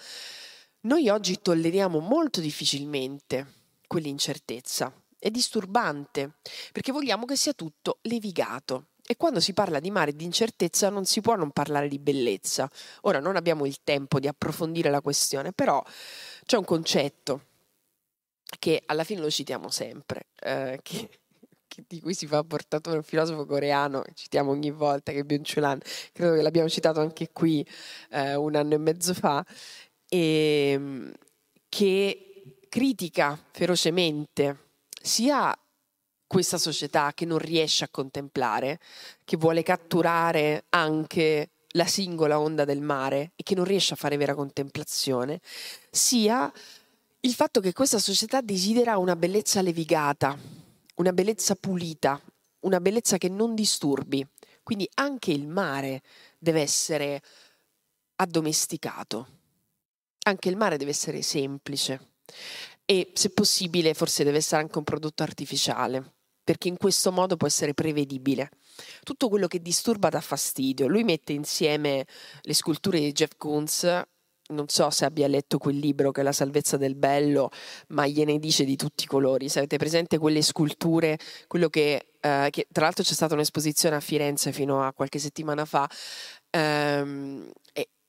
[0.82, 4.92] noi oggi tolleriamo molto difficilmente quell'incertezza.
[5.18, 6.32] È disturbante
[6.72, 8.86] perché vogliamo che sia tutto levigato.
[9.04, 11.98] E quando si parla di mare e di incertezza non si può non parlare di
[11.98, 12.70] bellezza.
[13.02, 15.82] Ora non abbiamo il tempo di approfondire la questione, però
[16.44, 17.46] c'è un concetto
[18.58, 21.08] che alla fine lo citiamo sempre, eh, che,
[21.66, 25.80] che, di cui si fa portatore un filosofo coreano, citiamo ogni volta che è Byung-Chul
[26.12, 27.66] credo che l'abbiamo citato anche qui
[28.10, 29.44] eh, un anno e mezzo fa,
[30.14, 31.10] ehm,
[31.70, 34.58] che critica ferocemente
[35.00, 35.56] sia
[36.26, 38.78] questa società che non riesce a contemplare,
[39.24, 44.18] che vuole catturare anche la singola onda del mare e che non riesce a fare
[44.18, 45.40] vera contemplazione,
[45.90, 46.50] sia
[47.20, 50.38] il fatto che questa società desidera una bellezza levigata,
[50.96, 52.20] una bellezza pulita,
[52.60, 54.26] una bellezza che non disturbi.
[54.62, 56.02] Quindi anche il mare
[56.38, 57.22] deve essere
[58.16, 59.40] addomesticato
[60.24, 62.12] anche il mare deve essere semplice
[62.84, 66.14] e se possibile forse deve essere anche un prodotto artificiale
[66.44, 68.50] perché in questo modo può essere prevedibile.
[69.04, 70.88] Tutto quello che disturba dà fastidio.
[70.88, 72.04] Lui mette insieme
[72.40, 74.02] le sculture di Jeff Koons,
[74.48, 77.50] non so se abbia letto quel libro che è La salvezza del bello,
[77.88, 79.48] ma gliene dice di tutti i colori.
[79.48, 81.16] Se avete presente quelle sculture,
[81.46, 85.64] quello che, eh, che tra l'altro c'è stata un'esposizione a Firenze fino a qualche settimana
[85.64, 85.88] fa,
[86.50, 87.50] ehm,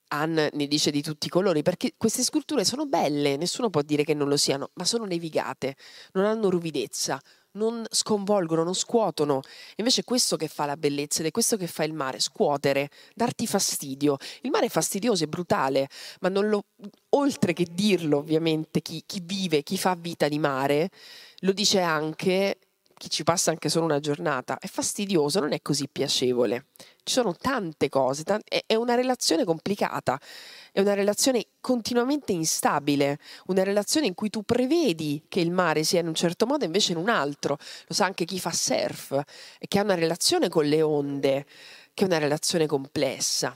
[0.08, 4.04] Anne ne dice di tutti i colori, perché queste sculture sono belle, nessuno può dire
[4.04, 5.76] che non lo siano, ma sono nevigate,
[6.12, 7.20] non hanno ruvidezza,
[7.52, 9.40] non sconvolgono, non scuotono.
[9.76, 12.90] Invece è questo che fa la bellezza ed è questo che fa il mare, scuotere,
[13.14, 14.16] darti fastidio.
[14.42, 15.88] Il mare è fastidioso, è brutale,
[16.20, 16.66] ma lo,
[17.10, 20.90] oltre che dirlo ovviamente chi, chi vive, chi fa vita di mare,
[21.38, 22.58] lo dice anche
[23.04, 26.68] chi ci passa anche solo una giornata, è fastidioso, non è così piacevole.
[27.02, 30.18] Ci sono tante cose, t- è una relazione complicata,
[30.72, 36.00] è una relazione continuamente instabile, una relazione in cui tu prevedi che il mare sia
[36.00, 37.58] in un certo modo e invece in un altro.
[37.88, 39.10] Lo sa anche chi fa surf
[39.58, 41.44] e che ha una relazione con le onde,
[41.92, 43.54] che è una relazione complessa.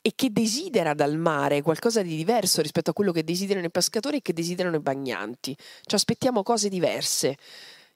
[0.00, 4.18] e che desidera dal mare qualcosa di diverso rispetto a quello che desiderano i pescatori
[4.18, 5.56] e che desiderano i bagnanti.
[5.82, 7.36] Ci aspettiamo cose diverse.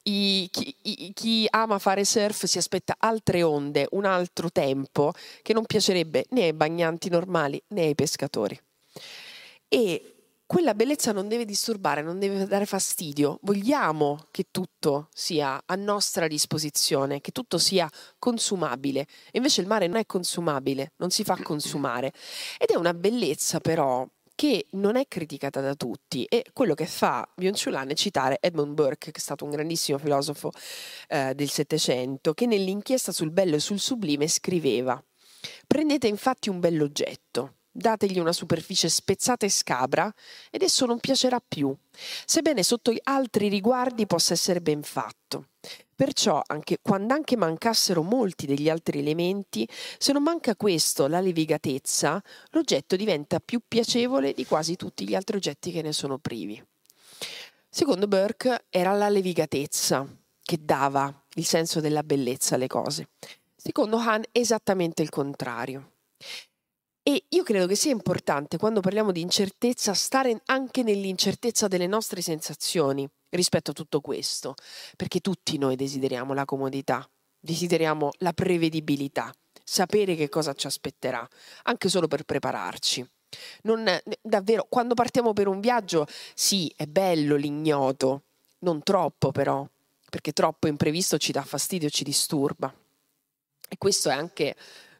[0.05, 5.53] I, chi, i, chi, ama fare surf si aspetta altre onde, un altro tempo che
[5.53, 8.59] non piacerebbe né ai bagnanti normali né ai pescatori.
[9.69, 10.19] E
[10.49, 13.39] quella bellezza non deve disturbare, non deve dare fastidio.
[13.43, 17.87] Vogliamo che tutto sia a nostra disposizione, che tutto sia
[18.19, 19.07] consumabile.
[19.33, 22.15] Invece il mare non è consumabile, non si fa consumare.
[22.57, 24.09] Ed è una bellezza però
[24.39, 29.11] che non è criticata da tutti e quello che fa Byung-Chul è citare Edmund Burke,
[29.11, 30.53] che è stato un grandissimo filosofo
[31.09, 35.03] eh, del Settecento, che nell'inchiesta sul bello e sul sublime scriveva
[35.67, 40.09] Prendete infatti un bell'oggetto, dategli una superficie spezzata e scabra
[40.53, 41.77] ed esso non piacerà più,
[42.25, 45.49] sebbene sotto altri riguardi possa essere ben fatto.
[45.99, 49.69] Perciò, anche, quando anche mancassero molti degli altri elementi,
[49.99, 55.39] se non manca questo, la levigatezza, l'oggetto diventa più piacevole di quasi tutti gli altri
[55.39, 56.65] oggetti che ne sono privi.
[57.69, 60.07] Secondo Burke era la levigatezza
[60.41, 63.09] che dava il senso della bellezza alle cose.
[63.57, 65.95] Secondo Han esattamente il contrario.
[67.09, 72.21] E io credo che sia importante quando parliamo di incertezza stare anche nell'incertezza delle nostre
[72.21, 74.55] sensazioni rispetto a tutto questo,
[74.95, 77.09] perché tutti noi desideriamo la comodità,
[77.41, 79.33] desideriamo la prevedibilità,
[79.65, 81.27] sapere che cosa ci aspetterà,
[81.63, 83.11] anche solo per prepararci.
[83.63, 83.87] Non,
[84.21, 88.25] davvero, quando partiamo per un viaggio, sì, è bello l'ignoto,
[88.59, 89.67] non troppo però,
[90.11, 92.71] perché troppo imprevisto ci dà fastidio, ci disturba.
[93.67, 94.55] E questo è anche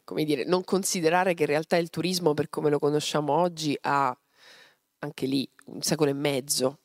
[0.09, 4.17] come dire, non considerare che in realtà il turismo per come lo conosciamo oggi ha
[5.01, 6.79] anche lì un secolo e mezzo,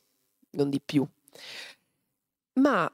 [0.51, 1.03] non di più.
[2.59, 2.87] Ma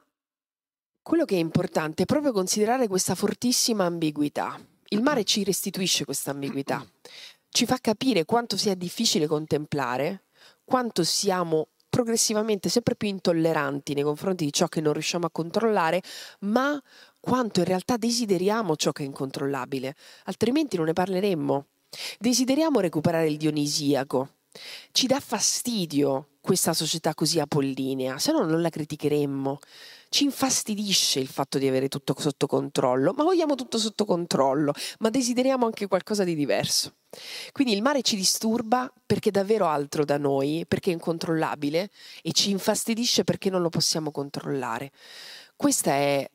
[1.02, 4.58] quello che è importante è proprio considerare questa fortissima ambiguità.
[4.88, 6.82] Il mare ci restituisce questa ambiguità,
[7.50, 10.24] ci fa capire quanto sia difficile contemplare,
[10.64, 16.02] quanto siamo progressivamente sempre più intolleranti nei confronti di ciò che non riusciamo a controllare,
[16.40, 16.82] ma
[17.22, 19.94] quanto in realtà desideriamo ciò che è incontrollabile,
[20.24, 21.66] altrimenti non ne parleremmo.
[22.18, 24.38] Desideriamo recuperare il dionisiaco.
[24.90, 29.60] Ci dà fastidio questa società così apollinea, se no non la criticheremmo.
[30.08, 35.08] Ci infastidisce il fatto di avere tutto sotto controllo, ma vogliamo tutto sotto controllo, ma
[35.08, 36.96] desideriamo anche qualcosa di diverso.
[37.52, 41.88] Quindi il mare ci disturba perché è davvero altro da noi, perché è incontrollabile
[42.20, 44.90] e ci infastidisce perché non lo possiamo controllare.
[45.54, 46.28] Questa è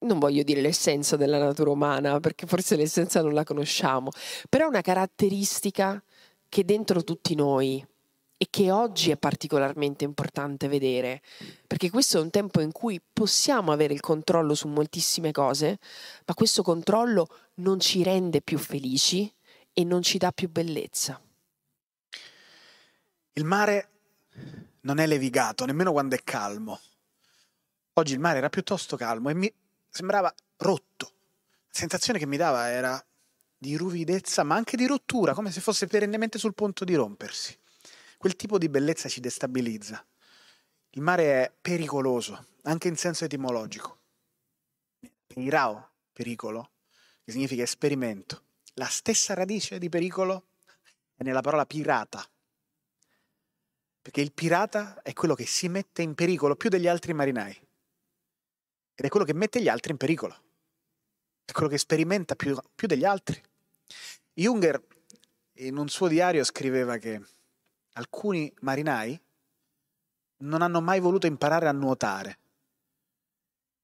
[0.00, 4.10] non voglio dire l'essenza della natura umana, perché forse l'essenza non la conosciamo,
[4.48, 6.02] però è una caratteristica
[6.48, 7.84] che dentro tutti noi
[8.42, 11.20] e che oggi è particolarmente importante vedere,
[11.66, 15.78] perché questo è un tempo in cui possiamo avere il controllo su moltissime cose,
[16.24, 19.30] ma questo controllo non ci rende più felici
[19.72, 21.20] e non ci dà più bellezza.
[23.34, 23.88] Il mare
[24.80, 26.80] non è levigato, nemmeno quando è calmo.
[27.92, 29.52] Oggi il mare era piuttosto calmo e mi,
[29.90, 31.12] sembrava rotto.
[31.66, 33.04] La sensazione che mi dava era
[33.56, 37.56] di ruvidezza, ma anche di rottura, come se fosse perennemente sul punto di rompersi.
[38.16, 40.04] Quel tipo di bellezza ci destabilizza.
[40.90, 43.98] Il mare è pericoloso, anche in senso etimologico.
[45.26, 46.70] Peirao, pericolo,
[47.24, 48.42] che significa esperimento.
[48.74, 50.46] La stessa radice di pericolo
[51.14, 52.26] è nella parola pirata.
[54.02, 57.68] Perché il pirata è quello che si mette in pericolo più degli altri marinai
[59.00, 60.36] ed è quello che mette gli altri in pericolo,
[61.46, 63.40] è quello che sperimenta più, più degli altri.
[64.34, 64.78] Junger
[65.54, 67.18] in un suo diario scriveva che
[67.94, 69.18] alcuni marinai
[70.42, 72.38] non hanno mai voluto imparare a nuotare.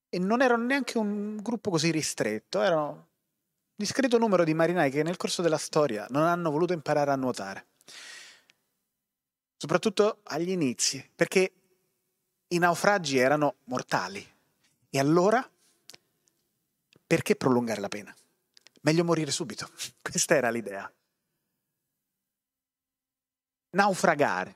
[0.09, 3.05] E non erano neanche un gruppo così ristretto, erano un
[3.73, 7.65] discreto numero di marinai che nel corso della storia non hanno voluto imparare a nuotare,
[9.57, 11.53] soprattutto agli inizi, perché
[12.49, 14.35] i naufragi erano mortali,
[14.89, 15.47] e allora,
[17.05, 18.15] perché prolungare la pena?
[18.81, 19.69] Meglio morire subito.
[20.01, 20.91] Questa era l'idea.
[23.71, 24.53] Naufragare.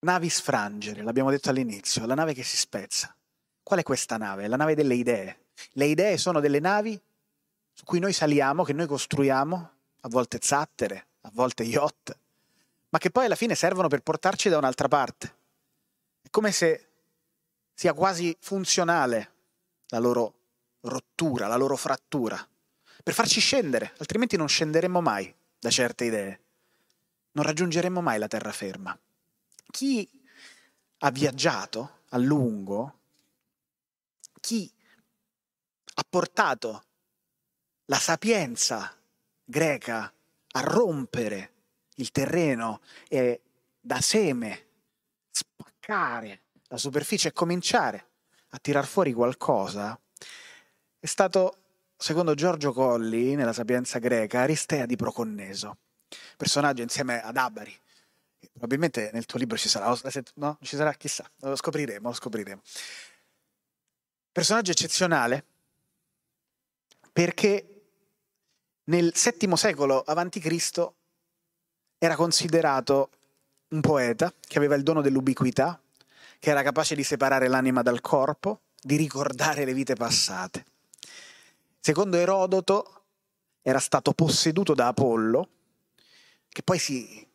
[0.00, 3.14] Navi sfrangere, l'abbiamo detto all'inizio, la nave che si spezza.
[3.62, 4.46] Qual è questa nave?
[4.48, 5.44] La nave delle idee.
[5.72, 7.00] Le idee sono delle navi
[7.72, 12.16] su cui noi saliamo, che noi costruiamo, a volte zattere, a volte yacht,
[12.90, 15.34] ma che poi alla fine servono per portarci da un'altra parte.
[16.20, 16.88] È come se
[17.74, 19.32] sia quasi funzionale
[19.88, 20.34] la loro
[20.80, 22.48] rottura, la loro frattura,
[23.02, 26.40] per farci scendere, altrimenti non scenderemmo mai da certe idee,
[27.32, 28.98] non raggiungeremmo mai la terraferma.
[29.70, 30.08] Chi
[30.98, 33.00] ha viaggiato a lungo,
[34.40, 34.72] chi
[35.96, 36.84] ha portato
[37.86, 38.96] la sapienza
[39.44, 40.12] greca
[40.52, 41.52] a rompere
[41.96, 43.42] il terreno e
[43.80, 44.66] da seme
[45.30, 46.43] spaccare
[46.74, 48.06] la superficie e cominciare
[48.50, 49.98] a tirar fuori qualcosa,
[50.98, 51.58] è stato,
[51.96, 55.78] secondo Giorgio Colli, nella sapienza greca, Aristea di Proconneso,
[56.36, 57.74] personaggio insieme ad Abari.
[58.50, 59.96] Probabilmente nel tuo libro ci sarà,
[60.34, 60.58] no?
[60.60, 62.60] Ci sarà, chissà, lo scopriremo, lo scopriremo.
[64.32, 65.44] Personaggio eccezionale
[67.12, 67.68] perché
[68.84, 70.92] nel VII secolo a.C.
[71.98, 73.10] era considerato
[73.68, 75.80] un poeta che aveva il dono dell'ubiquità,
[76.44, 80.66] che era capace di separare l'anima dal corpo, di ricordare le vite passate.
[81.80, 83.04] Secondo Erodoto
[83.62, 85.48] era stato posseduto da Apollo,
[86.46, 87.26] che poi si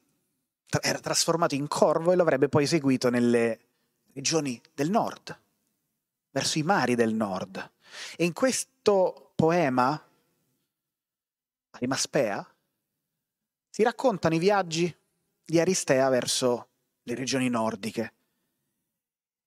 [0.80, 3.60] era trasformato in corvo e lo avrebbe poi seguito nelle
[4.14, 5.36] regioni del nord,
[6.30, 7.72] verso i mari del nord.
[8.16, 9.99] E in questo poema
[11.72, 12.47] Arimaspea,
[13.72, 14.95] si raccontano i viaggi
[15.43, 16.68] di Aristea verso
[17.01, 18.14] le regioni nordiche.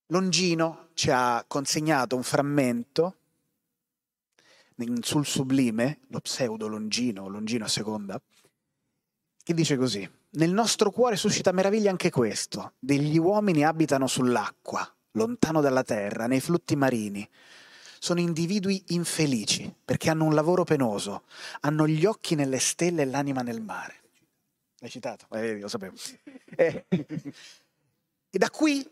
[0.06, 3.16] Longino ci ha consegnato un frammento
[5.00, 8.20] sul sublime, lo pseudo Longino, Longino a seconda,
[9.42, 15.60] che dice così: Nel nostro cuore suscita meraviglia anche questo: degli uomini abitano sull'acqua, lontano
[15.60, 17.28] dalla terra, nei flutti marini
[18.02, 21.22] sono individui infelici perché hanno un lavoro penoso,
[21.60, 24.00] hanno gli occhi nelle stelle e l'anima nel mare.
[24.78, 25.28] L'hai citato?
[25.30, 25.94] Eh, lo sapevo.
[26.56, 26.86] Eh.
[28.34, 28.82] E da qui,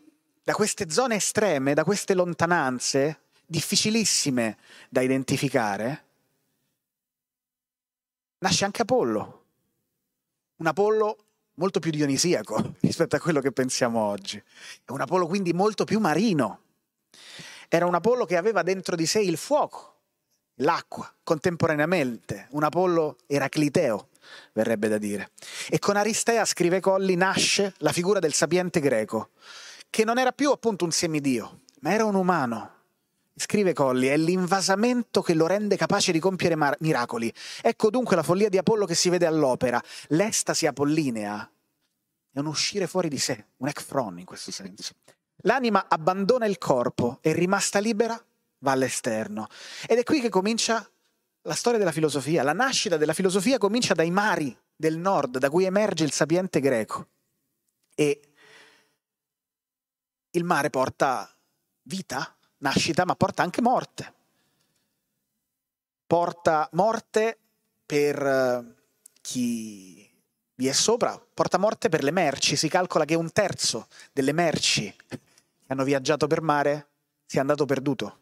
[0.43, 4.57] da queste zone estreme, da queste lontananze, difficilissime
[4.89, 6.05] da identificare,
[8.39, 9.39] nasce anche Apollo.
[10.57, 11.17] Un Apollo
[11.55, 14.37] molto più dionisiaco rispetto a quello che pensiamo oggi.
[14.37, 16.59] È un Apollo quindi molto più marino.
[17.67, 19.95] Era un Apollo che aveva dentro di sé il fuoco,
[20.55, 24.09] l'acqua, contemporaneamente, un Apollo eracliteo,
[24.53, 25.31] verrebbe da dire.
[25.69, 29.29] E con Aristea, scrive Colli, nasce la figura del sapiente greco,
[29.91, 32.79] che non era più appunto un semidio, ma era un umano.
[33.35, 37.31] Scrive Colli, è l'invasamento che lo rende capace di compiere mar- miracoli.
[37.61, 39.81] Ecco dunque la follia di Apollo che si vede all'opera.
[40.09, 41.49] L'estasi apollinea
[42.31, 44.93] è un uscire fuori di sé, un ekfron in questo senso.
[45.43, 48.19] L'anima abbandona il corpo e rimasta libera
[48.59, 49.47] va all'esterno.
[49.87, 50.87] Ed è qui che comincia
[51.41, 52.43] la storia della filosofia.
[52.43, 57.07] La nascita della filosofia comincia dai mari del nord, da cui emerge il sapiente greco.
[57.93, 58.30] E
[60.31, 61.29] il mare porta
[61.83, 64.13] vita, nascita, ma porta anche morte.
[66.05, 67.37] Porta morte
[67.85, 68.75] per eh,
[69.21, 70.09] chi
[70.55, 72.55] vi è sopra, porta morte per le merci.
[72.55, 74.93] Si calcola che un terzo delle merci
[75.67, 76.87] hanno viaggiato per mare
[77.25, 78.19] sia andato perduto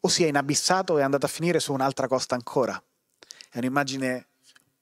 [0.00, 2.80] o si è inabissato e è andato a finire su un'altra costa ancora.
[3.50, 4.28] È un'immagine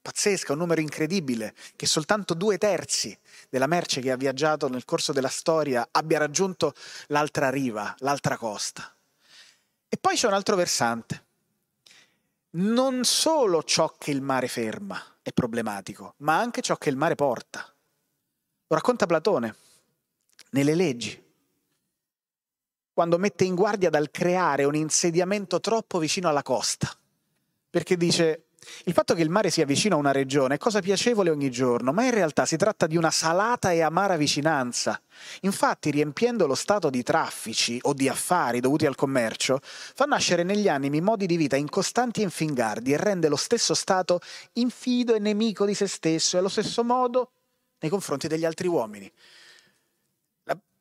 [0.09, 5.13] pazzesca, un numero incredibile, che soltanto due terzi della merce che ha viaggiato nel corso
[5.13, 6.73] della storia abbia raggiunto
[7.07, 8.91] l'altra riva, l'altra costa.
[9.87, 11.25] E poi c'è un altro versante.
[12.51, 17.13] Non solo ciò che il mare ferma è problematico, ma anche ciò che il mare
[17.13, 17.61] porta.
[18.67, 19.55] Lo racconta Platone
[20.51, 21.27] nelle leggi
[22.91, 26.89] quando mette in guardia dal creare un insediamento troppo vicino alla costa.
[27.69, 28.48] Perché dice,
[28.85, 31.91] il fatto che il mare sia vicino a una regione è cosa piacevole ogni giorno,
[31.91, 35.01] ma in realtà si tratta di una salata e amara vicinanza.
[35.41, 40.67] Infatti, riempiendo lo stato di traffici o di affari dovuti al commercio, fa nascere negli
[40.67, 44.19] animi modi di vita incostanti e infingardi e rende lo stesso stato
[44.53, 47.31] infido e nemico di se stesso e allo stesso modo
[47.79, 49.11] nei confronti degli altri uomini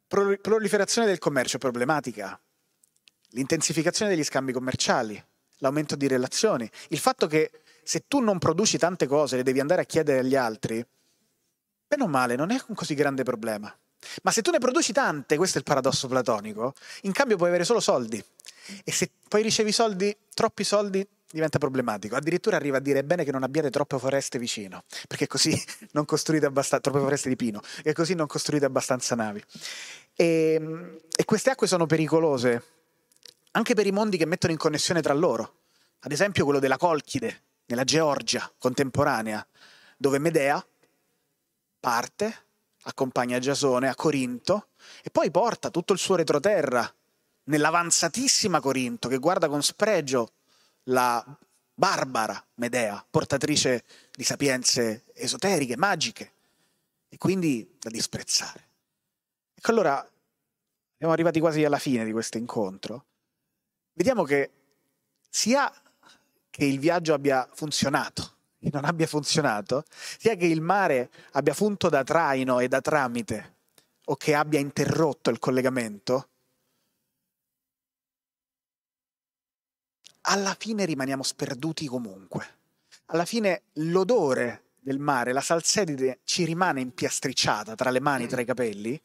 [0.08, 2.40] proliferazione del commercio problematica,
[3.30, 5.22] l'intensificazione degli scambi commerciali,
[5.58, 7.50] l'aumento di relazioni, il fatto che
[7.88, 10.84] se tu non produci tante cose le devi andare a chiedere agli altri,
[11.86, 13.74] bene o male, non è un così grande problema.
[14.24, 16.74] Ma se tu ne produci tante, questo è il paradosso platonico,
[17.04, 18.22] in cambio puoi avere solo soldi.
[18.84, 22.14] E se poi ricevi soldi, troppi soldi, diventa problematico.
[22.14, 25.58] Addirittura arriva a dire bene che non abbiate troppe foreste vicino, perché così
[25.92, 29.42] non costruite abbastanza, troppe foreste di pino, e così non costruite abbastanza navi.
[30.14, 32.62] E, ehm, e queste acque sono pericolose
[33.52, 35.54] anche per i mondi che mettono in connessione tra loro.
[36.00, 39.46] Ad esempio quello della Colchide, nella Georgia contemporanea,
[39.96, 40.64] dove Medea
[41.80, 42.46] parte,
[42.82, 44.70] accompagna Giasone a Corinto
[45.02, 46.92] e poi porta tutto il suo retroterra
[47.44, 50.32] nell'avanzatissima Corinto che guarda con spregio
[50.84, 51.24] la
[51.74, 56.32] barbara Medea, portatrice di sapienze esoteriche, magiche,
[57.08, 58.68] e quindi da disprezzare.
[59.54, 60.10] Ecco allora,
[60.96, 63.06] siamo arrivati quasi alla fine di questo incontro.
[63.92, 64.50] Vediamo che
[65.28, 65.72] sia
[66.58, 69.84] che il viaggio abbia funzionato, che non abbia funzionato,
[70.18, 73.54] sia che il mare abbia funto da traino e da tramite
[74.06, 76.30] o che abbia interrotto il collegamento,
[80.22, 82.56] alla fine rimaniamo sperduti comunque.
[83.06, 88.44] Alla fine l'odore del mare, la salsedine ci rimane impiastricciata tra le mani, tra i
[88.44, 89.00] capelli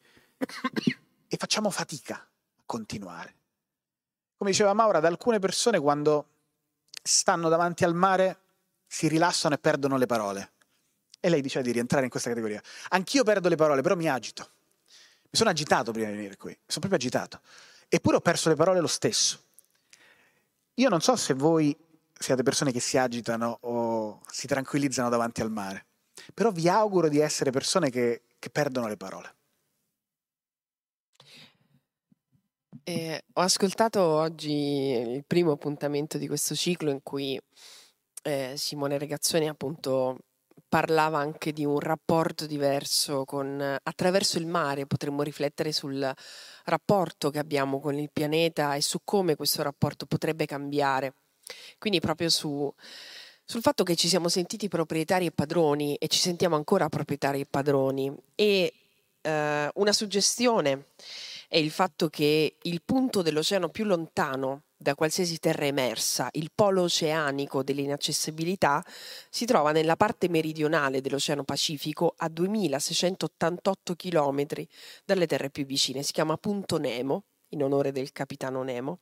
[1.28, 3.34] e facciamo fatica a continuare.
[4.36, 6.30] Come diceva Maura, da alcune persone quando
[7.06, 8.38] stanno davanti al mare
[8.86, 10.52] si rilassano e perdono le parole.
[11.20, 12.62] E lei diceva di rientrare in questa categoria.
[12.90, 14.48] Anch'io perdo le parole, però mi agito.
[15.30, 17.40] Mi sono agitato prima di venire qui, mi sono proprio agitato.
[17.88, 19.42] Eppure ho perso le parole lo stesso.
[20.74, 21.76] Io non so se voi
[22.16, 25.84] siate persone che si agitano o si tranquillizzano davanti al mare,
[26.32, 29.34] però vi auguro di essere persone che, che perdono le parole.
[32.86, 37.40] Eh, ho ascoltato oggi il primo appuntamento di questo ciclo in cui
[38.24, 40.18] eh, Simone Regazzoni appunto
[40.68, 46.12] parlava anche di un rapporto diverso con attraverso il mare potremmo riflettere sul
[46.64, 51.14] rapporto che abbiamo con il pianeta e su come questo rapporto potrebbe cambiare.
[51.78, 52.70] Quindi proprio su,
[53.46, 57.46] sul fatto che ci siamo sentiti proprietari e padroni e ci sentiamo ancora proprietari e
[57.48, 58.74] padroni e
[59.22, 60.88] eh, una suggestione
[61.54, 66.82] è il fatto che il punto dell'oceano più lontano da qualsiasi terra emersa, il polo
[66.82, 68.84] oceanico dell'inaccessibilità,
[69.30, 74.46] si trova nella parte meridionale dell'Oceano Pacifico a 2688 km
[75.04, 76.02] dalle terre più vicine.
[76.02, 78.98] Si chiama Punto Nemo, in onore del capitano Nemo,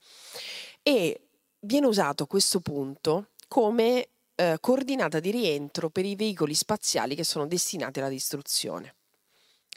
[0.83, 1.29] e
[1.61, 7.47] viene usato questo punto come eh, coordinata di rientro per i veicoli spaziali che sono
[7.47, 8.97] destinati alla distruzione.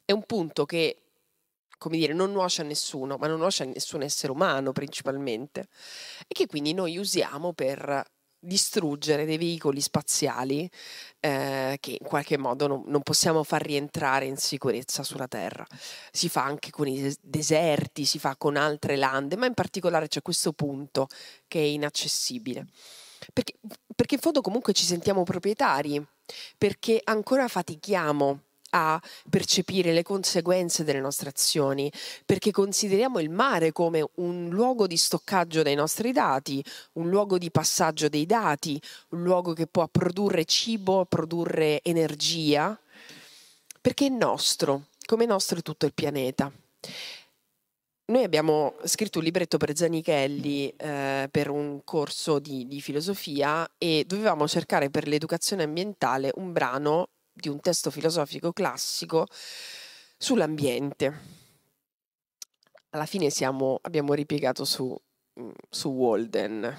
[0.03, 1.04] È un punto che
[1.85, 5.67] come dire, non nuoce a nessuno, ma non nuoce a nessun essere umano principalmente,
[6.27, 8.03] e che quindi noi usiamo per
[8.39, 10.67] distruggere dei veicoli spaziali
[11.19, 15.65] eh, che in qualche modo non, non, possiamo far rientrare in sicurezza sulla Terra.
[16.11, 20.23] Si fa anche con i deserti, si fa con altre lande, ma in particolare c'è
[20.23, 21.07] questo punto
[21.47, 22.65] che è inaccessibile.
[23.31, 23.53] Perché,
[23.95, 26.03] perché in fondo comunque ci sentiamo proprietari,
[26.57, 28.44] perché ancora fatichiamo
[28.77, 31.89] a percepire le conseguenze delle nostre azioni,
[32.25, 36.63] perché consideriamo il mare come un luogo di stoccaggio dei nostri dati,
[36.93, 42.77] un luogo di passaggio dei dati, un luogo che può produrre cibo, produrre energia,
[43.79, 46.51] perché è nostro, come nostro è tutto il pianeta.
[48.07, 54.03] Noi abbiamo scritto un libretto per Zanichelli eh, per un corso di, di, filosofia e
[54.05, 59.27] dovevamo cercare per l'educazione ambientale un brano di un testo filosofico classico
[60.17, 61.43] sull'ambiente.
[62.91, 64.97] Alla fine siamo, abbiamo ripiegato su,
[65.39, 66.73] mm, su Walden,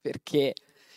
[0.00, 0.54] perché,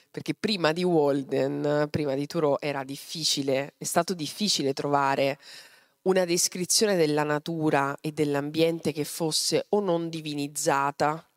[0.10, 5.40] perché prima di Walden, prima di Thoreau, era difficile, è stato difficile trovare
[6.04, 11.30] una descrizione della natura e dell'ambiente che fosse o non divinizzata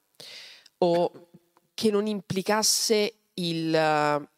[0.78, 1.28] o
[1.74, 4.28] che non implicasse il,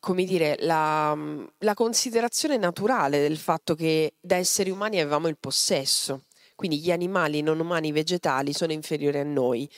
[0.00, 1.16] come dire, la,
[1.58, 6.24] la considerazione naturale del fatto che da esseri umani avevamo il possesso.
[6.54, 9.70] Quindi gli animali non umani vegetali sono inferiori a noi.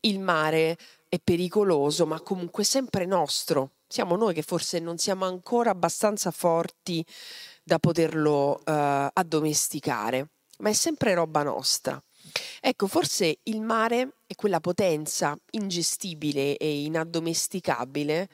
[0.00, 0.76] Il mare
[1.08, 3.70] è pericoloso, ma comunque sempre nostro.
[3.86, 7.04] Siamo noi che forse non siamo ancora abbastanza forti
[7.62, 8.62] da poterlo uh,
[9.12, 12.02] addomesticare, ma è sempre roba nostra.
[12.60, 18.28] Ecco, forse il mare è quella potenza ingestibile e inaddomesticabile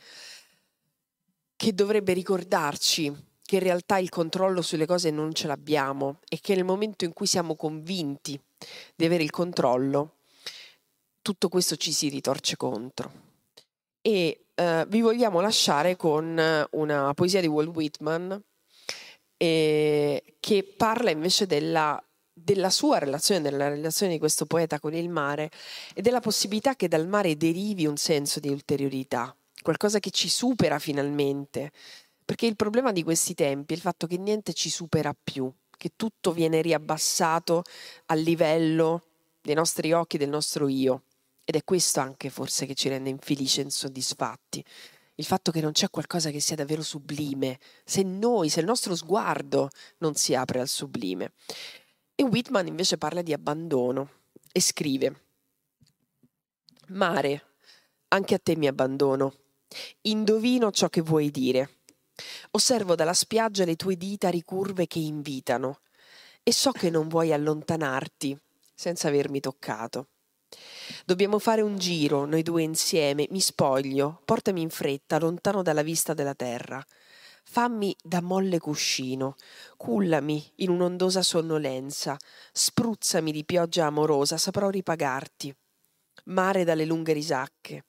[1.57, 3.15] che dovrebbe ricordarci
[3.51, 7.13] che in realtà il controllo sulle cose non ce l'abbiamo e che nel momento in
[7.13, 8.41] cui siamo convinti
[8.95, 10.19] di avere il controllo,
[11.21, 13.13] tutto questo ci si ritorce contro.
[14.01, 18.41] E eh, vi vogliamo lasciare con una poesia di Walt Whitman
[19.37, 22.03] eh, che parla invece della
[22.43, 25.51] della sua relazione, della relazione di questo poeta con il mare
[25.95, 30.79] e della possibilità che dal mare derivi un senso di ulteriorità, qualcosa che ci supera
[30.79, 31.71] finalmente.
[32.25, 35.93] Perché il problema di questi tempi è il fatto che niente ci supera più, che
[35.97, 37.63] tutto viene riabbassato
[38.07, 39.05] al livello
[39.43, 41.03] dei nostri occhi, del nostro io.
[41.45, 44.65] Ed è questo anche forse che ci rende infelici e insoddisfatti.
[45.17, 48.95] Il fatto che non c'è qualcosa che sia davvero sublime, se noi, se il nostro
[48.95, 49.69] sguardo
[49.99, 51.33] non si apre al sublime.
[52.21, 54.11] E Whitman invece parla di abbandono
[54.53, 55.23] e scrive,
[56.89, 57.45] Mare,
[58.09, 59.33] anche a te mi abbandono.
[60.03, 61.79] Indovino ciò che vuoi dire.
[62.51, 65.81] Osservo dalla spiaggia le tue dita ricurve che invitano
[66.43, 68.39] e so che non vuoi allontanarti
[68.75, 70.09] senza avermi toccato.
[71.07, 76.13] Dobbiamo fare un giro, noi due insieme, mi spoglio, portami in fretta, lontano dalla vista
[76.13, 76.85] della terra.
[77.53, 79.35] Fammi da molle cuscino,
[79.77, 82.17] cullami in un'ondosa sonnolenza,
[82.53, 85.53] spruzzami di pioggia amorosa, saprò ripagarti.
[86.27, 87.87] Mare dalle lunghe risacche,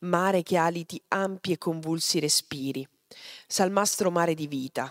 [0.00, 2.88] mare che aliti ampi e convulsi respiri,
[3.46, 4.90] salmastro mare di vita,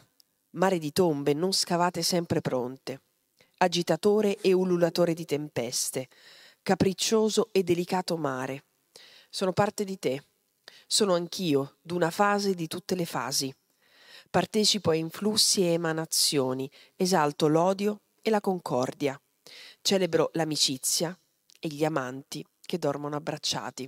[0.51, 3.01] mare di tombe non scavate sempre pronte,
[3.57, 6.07] agitatore e ululatore di tempeste,
[6.61, 8.65] capriccioso e delicato mare.
[9.31, 10.23] Sono parte di te,
[10.85, 13.51] sono anch'io d'una fase di tutte le fasi.
[14.33, 19.15] Partecipo a influssi e emanazioni, esalto l'odio e la concordia,
[19.79, 21.15] celebro l'amicizia
[21.59, 23.87] e gli amanti che dormono abbracciati.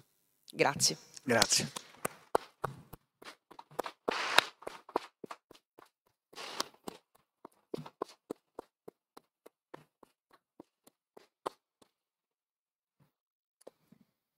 [0.52, 0.98] Grazie.
[1.24, 1.72] Grazie.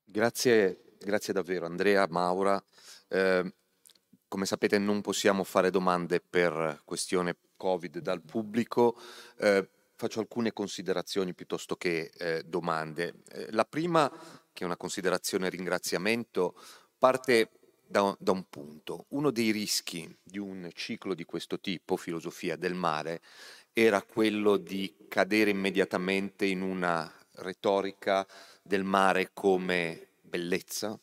[0.06, 2.64] Grazie, grazie davvero Andrea, Maura.
[3.10, 3.54] Eh,
[4.28, 9.00] come sapete non possiamo fare domande per questione Covid dal pubblico.
[9.38, 13.16] Eh, faccio alcune considerazioni piuttosto che eh, domande.
[13.30, 14.10] Eh, la prima,
[14.54, 16.56] che è una considerazione ringraziamento,
[16.98, 17.50] parte
[17.86, 19.06] da, da, un punto.
[19.10, 23.22] Uno dei rischi di un ciclo di questo tipo, filosofia del mare,
[23.74, 28.26] era quello di cadere immediatamente in una retorica
[28.62, 31.00] del mare come bellezza,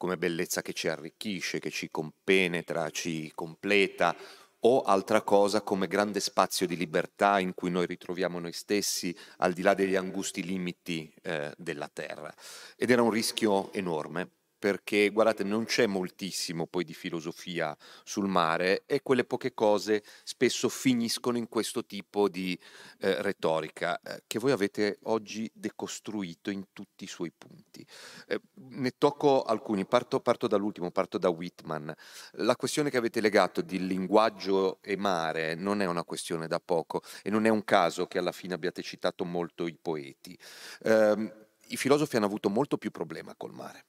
[0.00, 4.16] come bellezza che ci arricchisce, che ci compenetra, ci completa,
[4.60, 9.52] o altra cosa come grande spazio di libertà in cui noi ritroviamo noi stessi al
[9.52, 12.32] di là degli angusti limiti eh, della terra.
[12.76, 17.74] Ed era un rischio enorme perché guardate non c'è moltissimo poi di filosofia
[18.04, 22.56] sul mare e quelle poche cose spesso finiscono in questo tipo di
[22.98, 27.84] eh, retorica eh, che voi avete oggi decostruito in tutti i suoi punti.
[28.28, 28.38] Eh,
[28.68, 31.94] ne tocco alcuni, parto, parto, dall'ultimo, parto da Whitman.
[32.32, 37.00] La questione che avete legato di linguaggio e mare non è una questione da poco
[37.22, 40.38] e non è un caso che alla fine abbiate citato molto i poeti.
[40.82, 41.32] Ehm,
[41.68, 43.86] I filosofi hanno avuto molto più problema col mare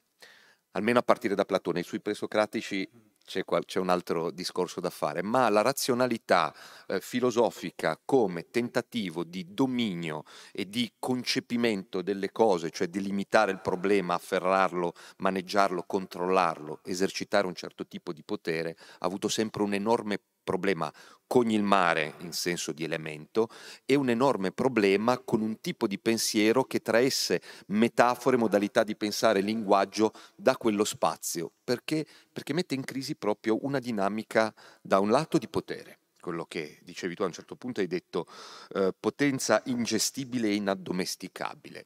[0.71, 2.89] almeno a partire da Platone, sui presocratici
[3.25, 6.53] c'è, qual- c'è, un altro discorso da fare, ma la razionalità
[6.87, 13.61] eh, filosofica come tentativo di dominio e di concepimento delle cose, cioè di limitare il
[13.61, 20.19] problema, afferrarlo, maneggiarlo, controllarlo, esercitare un certo tipo di potere, ha avuto sempre un enorme
[20.43, 20.91] problema
[21.31, 23.47] con il mare in senso di elemento
[23.85, 29.39] e un enorme problema con un tipo di pensiero che traesse metafore, modalità di pensare,
[29.39, 35.37] linguaggio da quello spazio, perché, perché mette in crisi proprio una dinamica da un lato
[35.37, 38.27] di potere quello che dicevi tu a un certo punto hai detto
[38.73, 41.85] eh, potenza ingestibile e inaddomesticabile.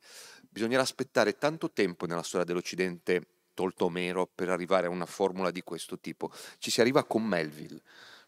[0.49, 5.61] Bisognerà aspettare tanto tempo nella storia dell'Occidente, tolto Omero, per arrivare a una formula di
[5.61, 6.31] questo tipo.
[6.57, 7.81] Ci si arriva con Melville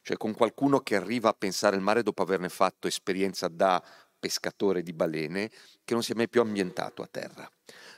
[0.07, 3.83] cioè con qualcuno che arriva a pensare il mare dopo averne fatto esperienza da
[4.17, 5.51] pescatore di balene,
[5.83, 7.45] che non si è mai più ambientato a terra.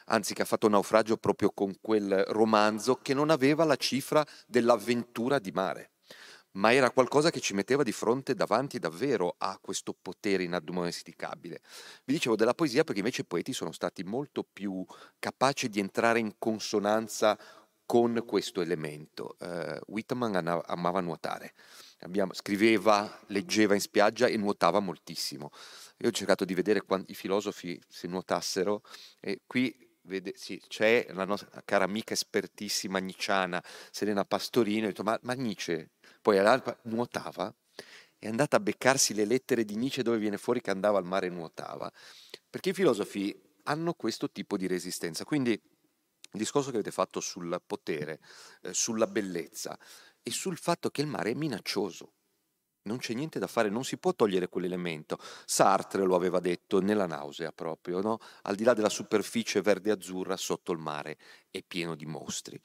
[0.05, 5.37] Anzi, che ha fatto naufragio proprio con quel romanzo che non aveva la cifra dell'avventura
[5.37, 5.91] di mare,
[6.53, 11.61] ma era qualcosa che ci metteva di fronte davanti davvero a questo potere inaddomesticabile.
[12.05, 14.83] Vi dicevo della poesia perché invece i poeti sono stati molto più
[15.19, 17.37] capaci di entrare in consonanza
[17.85, 19.35] con questo elemento.
[19.39, 21.53] Uh, Whitman amava nuotare
[22.01, 25.51] Abbiamo, scriveva, leggeva in spiaggia e nuotava moltissimo.
[25.97, 28.83] Io ho cercato di vedere quanti filosofi se nuotassero
[29.19, 33.61] e qui vede, sì, c'è la nostra cara amica espertissima nicciana
[33.91, 37.53] Serena Pastorino, ho detto ma, ma Nietzsche poi all'alba nuotava
[38.17, 41.27] è andata a beccarsi le lettere di Nietzsche dove viene fuori che andava al mare
[41.27, 41.91] e nuotava,
[42.49, 45.23] perché i filosofi hanno questo tipo di resistenza.
[45.23, 48.19] Quindi il discorso che avete fatto sul potere,
[48.61, 49.79] eh, sulla bellezza,
[50.23, 52.13] e sul fatto che il mare è minaccioso.
[52.83, 55.17] Non c'è niente da fare, non si può togliere quell'elemento.
[55.45, 58.19] Sartre lo aveva detto nella nausea proprio, no?
[58.43, 61.17] al di là della superficie verde-azzurra sotto il mare
[61.51, 62.59] è pieno di mostri.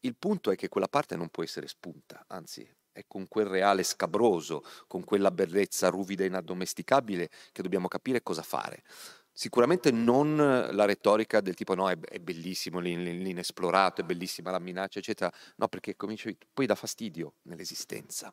[0.00, 3.82] Il punto è che quella parte non può essere spunta, anzi è con quel reale
[3.82, 8.82] scabroso, con quella bellezza ruvida e inaddomesticabile che dobbiamo capire cosa fare.
[9.40, 14.98] Sicuramente non la retorica del tipo no, è, è bellissimo l'inesplorato, è bellissima la minaccia,
[14.98, 15.32] eccetera.
[15.56, 18.30] No, perché cominci, poi dà fastidio nell'esistenza.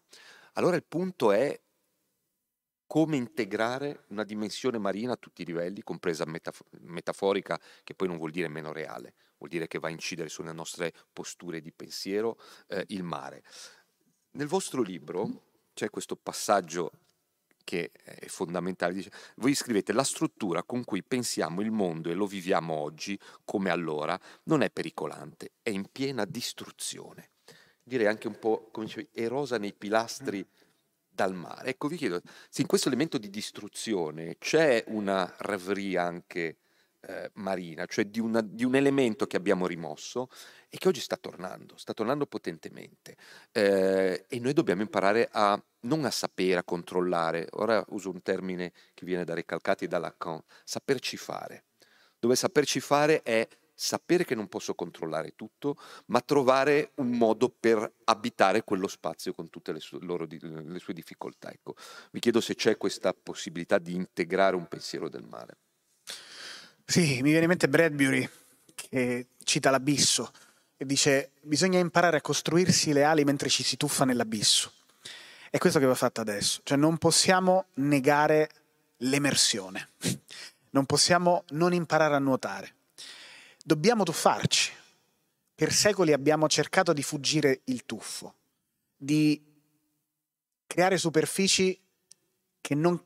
[0.55, 1.57] Allora il punto è
[2.85, 8.17] come integrare una dimensione marina a tutti i livelli, compresa metaf- metaforica, che poi non
[8.17, 12.37] vuol dire meno reale, vuol dire che va a incidere sulle nostre posture di pensiero,
[12.67, 13.45] eh, il mare.
[14.31, 15.43] Nel vostro libro
[15.73, 16.91] c'è questo passaggio
[17.67, 18.93] che è fondamentale.
[18.93, 23.69] Dice, voi scrivete la struttura con cui pensiamo il mondo e lo viviamo oggi come
[23.69, 27.31] allora non è pericolante, è in piena distruzione.
[27.83, 30.47] Direi anche un po', come dicevi, erosa nei pilastri
[31.09, 31.71] dal mare.
[31.71, 36.59] Ecco, vi chiedo, se in questo elemento di distruzione c'è una reverie anche
[37.07, 40.27] eh, marina, cioè di, una, di, un elemento che abbiamo rimosso
[40.69, 43.15] e che oggi sta tornando, sta tornando potentemente.
[43.51, 48.73] Eh, e noi dobbiamo imparare a non a sapere, a controllare, ora uso un termine
[48.93, 51.63] che viene da Recalcati e da Lacan, saperci fare.
[52.19, 55.77] Dove saperci fare è sapere che non posso controllare tutto,
[56.07, 60.93] ma trovare un modo per abitare quello spazio con tutte le sue, loro, le sue
[60.93, 61.51] difficoltà.
[61.51, 61.75] Ecco,
[62.11, 65.57] vi chiedo se c'è questa possibilità di integrare un pensiero del male.
[66.89, 68.27] Sì, mi viene in mente Bradbury
[68.73, 70.31] che cita l'abisso
[70.77, 74.71] e dice bisogna imparare a costruirsi le ali mentre ci si tuffa nell'abisso.
[75.49, 78.49] È questo che va fatto adesso, cioè non possiamo negare
[78.99, 79.89] l'emersione,
[80.69, 82.73] non possiamo non imparare a nuotare,
[83.65, 84.71] dobbiamo tuffarci.
[85.55, 88.33] Per secoli abbiamo cercato di fuggire il tuffo,
[88.95, 89.43] di
[90.65, 91.77] creare superfici
[92.61, 92.97] che, non,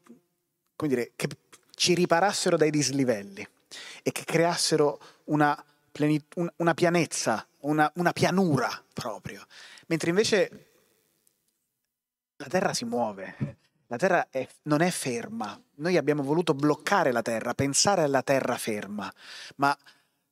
[0.84, 1.30] dire, che
[1.74, 3.48] ci riparassero dai dislivelli
[4.04, 9.46] e che creassero una, plenit- una pianezza, una, una pianura proprio.
[9.88, 10.68] Mentre invece
[12.38, 13.58] la Terra si muove,
[13.88, 15.60] la Terra è, non è ferma.
[15.76, 19.12] Noi abbiamo voluto bloccare la Terra, pensare alla Terra ferma,
[19.58, 19.78] ma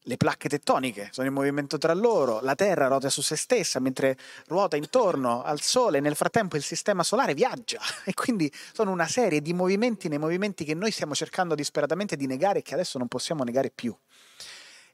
[0.03, 4.17] le placche tettoniche sono in movimento tra loro, la Terra ruota su se stessa mentre
[4.47, 9.41] ruota intorno al Sole, nel frattempo il sistema solare viaggia e quindi sono una serie
[9.41, 13.07] di movimenti nei movimenti che noi stiamo cercando disperatamente di negare e che adesso non
[13.07, 13.95] possiamo negare più.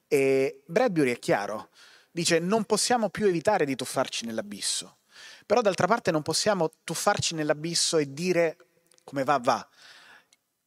[0.07, 1.69] E Bradbury è chiaro,
[2.11, 4.97] dice non possiamo più evitare di tuffarci nell'abisso,
[5.45, 8.57] però d'altra parte non possiamo tuffarci nell'abisso e dire
[9.03, 9.67] come va va.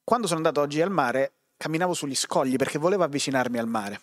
[0.05, 4.01] Quando sono andato oggi al mare camminavo sugli scogli perché volevo avvicinarmi al mare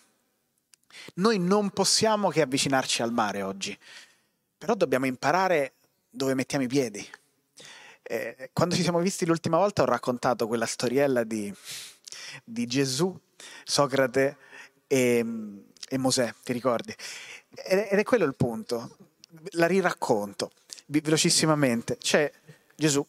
[1.14, 3.76] noi non possiamo che avvicinarci al mare oggi,
[4.56, 5.74] però dobbiamo imparare
[6.10, 7.06] dove mettiamo i piedi.
[8.02, 11.52] Eh, quando ci siamo visti l'ultima volta ho raccontato quella storiella di,
[12.44, 13.18] di Gesù,
[13.64, 14.36] Socrate
[14.86, 15.24] e,
[15.88, 16.94] e, Mosè, ti ricordi?
[17.54, 18.96] Ed, è quello il punto,
[19.52, 20.52] la riracconto
[20.86, 21.96] velocissimamente.
[21.98, 22.30] C'è
[22.74, 23.04] Gesù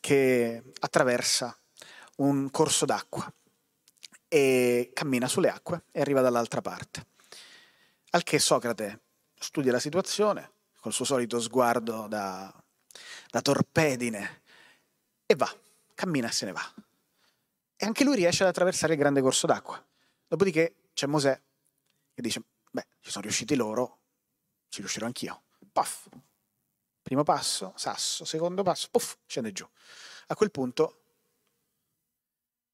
[0.00, 1.56] che attraversa
[2.16, 3.32] un corso d'acqua
[4.28, 7.06] e cammina sulle acque e arriva dall'altra parte.
[8.14, 9.00] Al che Socrate
[9.38, 12.52] studia la situazione col suo solito sguardo da,
[13.30, 14.42] da torpedine
[15.24, 15.50] e va,
[15.94, 16.74] cammina e se ne va.
[17.74, 19.82] E anche lui riesce ad attraversare il grande corso d'acqua.
[20.28, 21.40] Dopodiché c'è Mosè
[22.12, 24.00] che dice, beh, ci sono riusciti loro,
[24.68, 25.44] ci riuscirò anch'io.
[25.72, 26.08] Puff.
[27.00, 29.66] Primo passo, sasso, secondo passo, puff, scende giù.
[30.26, 31.04] A quel punto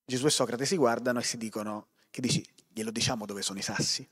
[0.05, 3.63] Gesù e Socrate si guardano e si dicono, che dici, glielo diciamo dove sono i
[3.63, 4.09] sassi?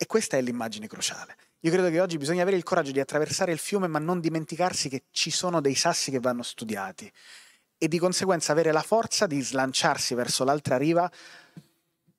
[0.00, 1.36] E questa è l'immagine cruciale.
[1.62, 4.88] Io credo che oggi bisogna avere il coraggio di attraversare il fiume, ma non dimenticarsi
[4.88, 7.12] che ci sono dei sassi che vanno studiati
[7.76, 11.10] e di conseguenza avere la forza di slanciarsi verso l'altra riva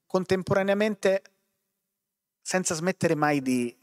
[0.05, 1.21] contemporaneamente
[2.41, 3.77] senza smettere mai di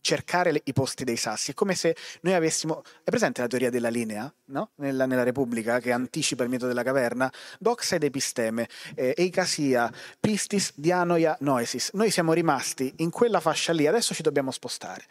[0.00, 1.50] cercare le, i posti dei sassi.
[1.50, 2.82] È come se noi avessimo.
[3.02, 4.70] È presente la teoria della linea, no?
[4.76, 7.32] nella, nella, Repubblica, che anticipa il metodo della caverna?
[7.58, 11.90] Doxa ed episteme, eh, eicasia, pistis, dianoia, noesis.
[11.92, 15.04] Noi siamo rimasti in quella fascia lì, adesso ci dobbiamo spostare.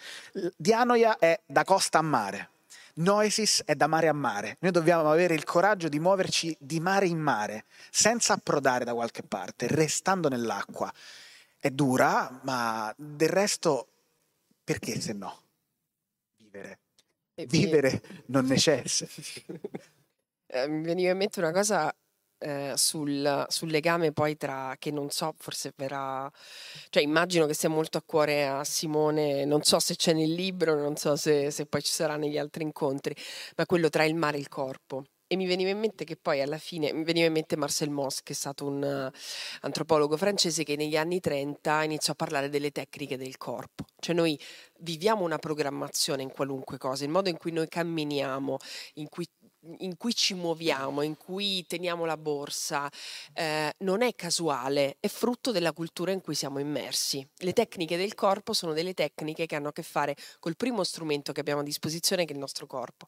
[0.55, 2.49] Dianoia è da costa a mare.
[2.97, 4.57] Noesis è da mare a mare.
[4.59, 9.21] Noi dobbiamo avere il coraggio di muoverci di mare in mare, senza approdare da qualche
[9.21, 10.91] parte, restando nell'acqua.
[11.59, 13.87] È dura, ma del resto
[14.67, 15.43] perché se no?
[16.35, 16.79] Vivere.
[17.47, 19.07] Vivere non necessita.
[20.49, 21.93] Eh, mi veniva in mente una cosa
[22.37, 26.31] eh, sul, sul, legame poi tra, che non so, forse verrà,
[26.87, 30.75] cioè immagino che sia molto a cuore a Simone, non so se c'è nel libro,
[30.75, 33.13] non so se, se poi ci sarà negli altri incontri,
[33.57, 35.03] ma quello tra il mare e il corpo.
[35.29, 38.23] E mi veniva in mente che poi alla fine, mi veniva in mente Marcel Mauss,
[38.23, 39.17] che è stato un uh,
[39.61, 43.83] antropologo francese che negli anni 30 iniziò a parlare delle tecniche del corpo.
[43.99, 44.39] Cioè noi
[44.79, 48.57] viviamo una programmazione in qualunque cosa, il modo in cui noi camminiamo,
[48.95, 49.27] in cui
[49.79, 52.89] in cui ci muoviamo, in cui teniamo la borsa,
[53.33, 57.25] eh, non è casuale, è frutto della cultura in cui siamo immersi.
[57.37, 61.31] Le tecniche del corpo sono delle tecniche che hanno a che fare col primo strumento
[61.31, 63.05] che abbiamo a disposizione, che è il nostro corpo.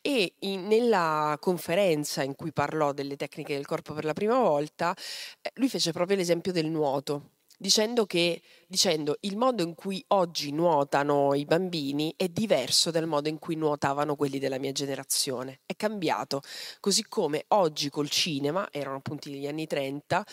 [0.00, 4.94] E in, nella conferenza in cui parlò delle tecniche del corpo per la prima volta,
[5.40, 10.52] eh, lui fece proprio l'esempio del nuoto dicendo che dicendo il modo in cui oggi
[10.52, 15.60] nuotano i bambini è diverso dal modo in cui nuotavano quelli della mia generazione.
[15.66, 16.40] È cambiato,
[16.80, 20.24] così come oggi col cinema, erano appunto gli anni 30,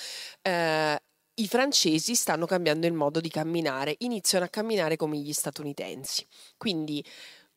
[0.42, 1.00] eh,
[1.38, 6.26] i francesi stanno cambiando il modo di camminare, iniziano a camminare come gli statunitensi.
[6.56, 7.04] Quindi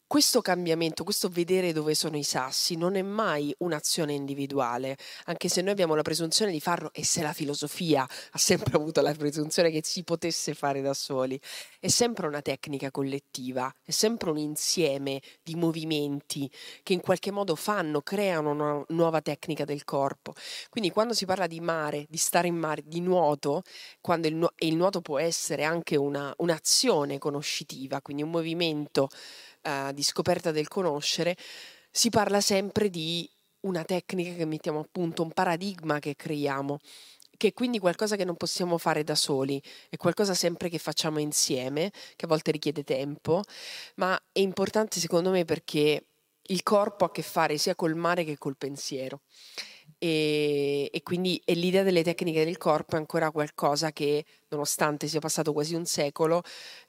[0.09, 5.60] questo cambiamento, questo vedere dove sono i sassi, non è mai un'azione individuale, anche se
[5.60, 9.70] noi abbiamo la presunzione di farlo e se la filosofia ha sempre avuto la presunzione
[9.70, 11.39] che si potesse fare da soli,
[11.78, 16.51] è sempre una tecnica collettiva, è sempre un insieme di movimenti
[16.82, 20.32] che in qualche modo fanno, creano una nuova tecnica del corpo.
[20.70, 23.60] Quindi quando si parla di mare, di stare in mare, di nuoto,
[24.01, 29.10] quando il, nu- il nuoto può essere anche una, un'azione conoscitiva, quindi un movimento
[29.68, 31.36] uh, di scoperta del conoscere,
[31.90, 33.28] si parla sempre di
[33.60, 36.78] una tecnica che mettiamo a punto, un paradigma che creiamo,
[37.36, 41.18] che è quindi qualcosa che non possiamo fare da soli, è qualcosa sempre che facciamo
[41.18, 43.42] insieme, che a volte richiede tempo,
[43.96, 46.04] ma è importante secondo me perché
[46.50, 49.20] il corpo ha a che fare sia col mare che col pensiero.
[50.00, 55.18] E, e, quindi e l'idea delle tecniche del corpo è ancora qualcosa che, nonostante sia
[55.18, 56.42] passato quasi un secolo,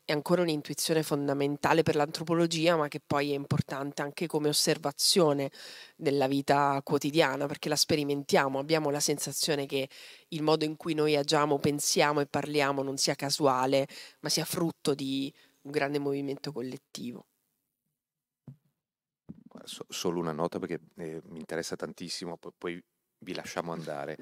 [0.06, 5.50] è ancora un'intuizione fondamentale per l'antropologia, ma che poi è importante anche come osservazione
[5.96, 9.90] della vita quotidiana, perché la sperimentiamo, abbiamo la sensazione che
[10.30, 13.88] il modo in cui noi agiamo, pensiamo e parliamo non sia casuale,
[14.20, 17.26] ma sia frutto di un grande movimento collettivo.
[19.64, 22.84] Solo una nota perché eh, mi interessa tantissimo, poi, poi
[23.20, 24.18] vi lasciamo andare,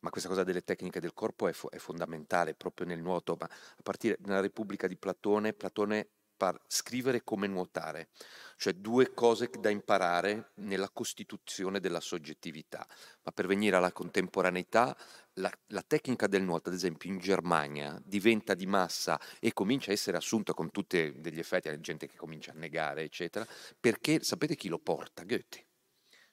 [0.00, 3.46] ma questa cosa delle tecniche del corpo è, fo- è fondamentale proprio nel nuoto, ma
[3.46, 6.08] a partire dalla Repubblica di Platone, Platone
[6.42, 8.08] par- scrivere come nuotare,
[8.56, 12.84] cioè due cose da imparare nella costituzione della soggettività,
[13.22, 14.96] ma per venire alla contemporaneità
[15.34, 19.94] la, la, tecnica del nuoto, ad esempio in Germania, diventa di massa e comincia a
[19.94, 23.46] essere assunta con tutti degli effetti, la gente che comincia a negare, eccetera,
[23.78, 25.22] perché sapete chi lo porta?
[25.22, 25.71] Goethe.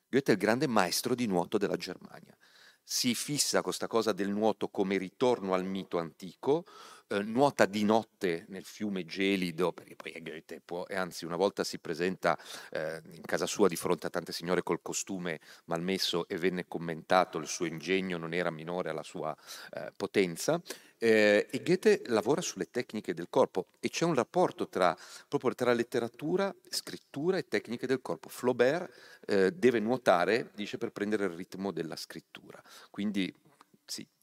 [0.09, 2.35] Goethe è il grande maestro di nuoto della Germania.
[2.83, 6.65] Si fissa questa cosa del nuoto come ritorno al mito antico,
[7.09, 11.35] eh, nuota di notte nel fiume gelido, perché poi è Goethe, può, e anzi una
[11.35, 12.37] volta si presenta
[12.71, 17.37] eh, in casa sua di fronte a tante signore col costume malmesso e venne commentato
[17.37, 19.35] il suo ingegno non era minore alla sua
[19.71, 20.61] eh, potenza,
[21.01, 24.95] eh, e Goethe lavora sulle tecniche del corpo e c'è un rapporto tra,
[25.27, 28.27] proprio tra letteratura, scrittura e tecniche del corpo.
[28.27, 28.91] Flaubert
[29.25, 32.61] eh, deve nuotare, dice, per prendere il ritmo della scrittura.
[32.91, 33.33] Quindi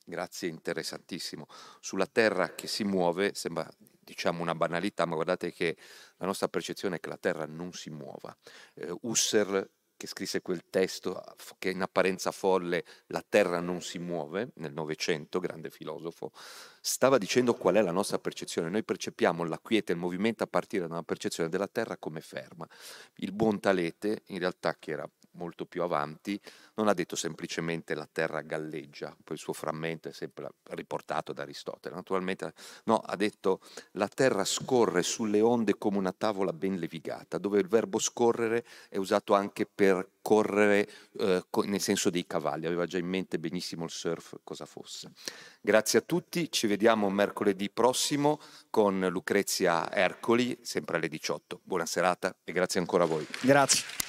[0.06, 1.46] grazie, interessantissimo.
[1.80, 3.68] Sulla Terra che si muove, sembra
[4.00, 5.76] diciamo una banalità, ma guardate che
[6.16, 8.34] la nostra percezione è che la Terra non si muova.
[8.74, 11.22] Eh, Husserl che scrisse quel testo
[11.58, 16.32] che in apparenza folle La terra non si muove, nel Novecento, grande filosofo,
[16.80, 18.68] stava dicendo qual è la nostra percezione.
[18.68, 22.68] Noi percepiamo la quiete, il movimento a partire da una percezione della terra come ferma.
[23.16, 26.40] Il buon Talete, in realtà che era molto più avanti,
[26.74, 31.42] non ha detto semplicemente la terra galleggia, poi il suo frammento è sempre riportato da
[31.42, 32.52] Aristotele, naturalmente
[32.84, 33.60] no, ha detto
[33.92, 38.96] la terra scorre sulle onde come una tavola ben levigata, dove il verbo scorrere è
[38.96, 40.88] usato anche per correre
[41.18, 45.12] eh, nel senso dei cavalli, aveva già in mente benissimo il surf cosa fosse.
[45.60, 48.40] Grazie a tutti, ci vediamo mercoledì prossimo
[48.70, 51.60] con Lucrezia Ercoli, sempre alle 18.
[51.62, 53.26] Buona serata e grazie ancora a voi.
[53.40, 54.05] Grazie.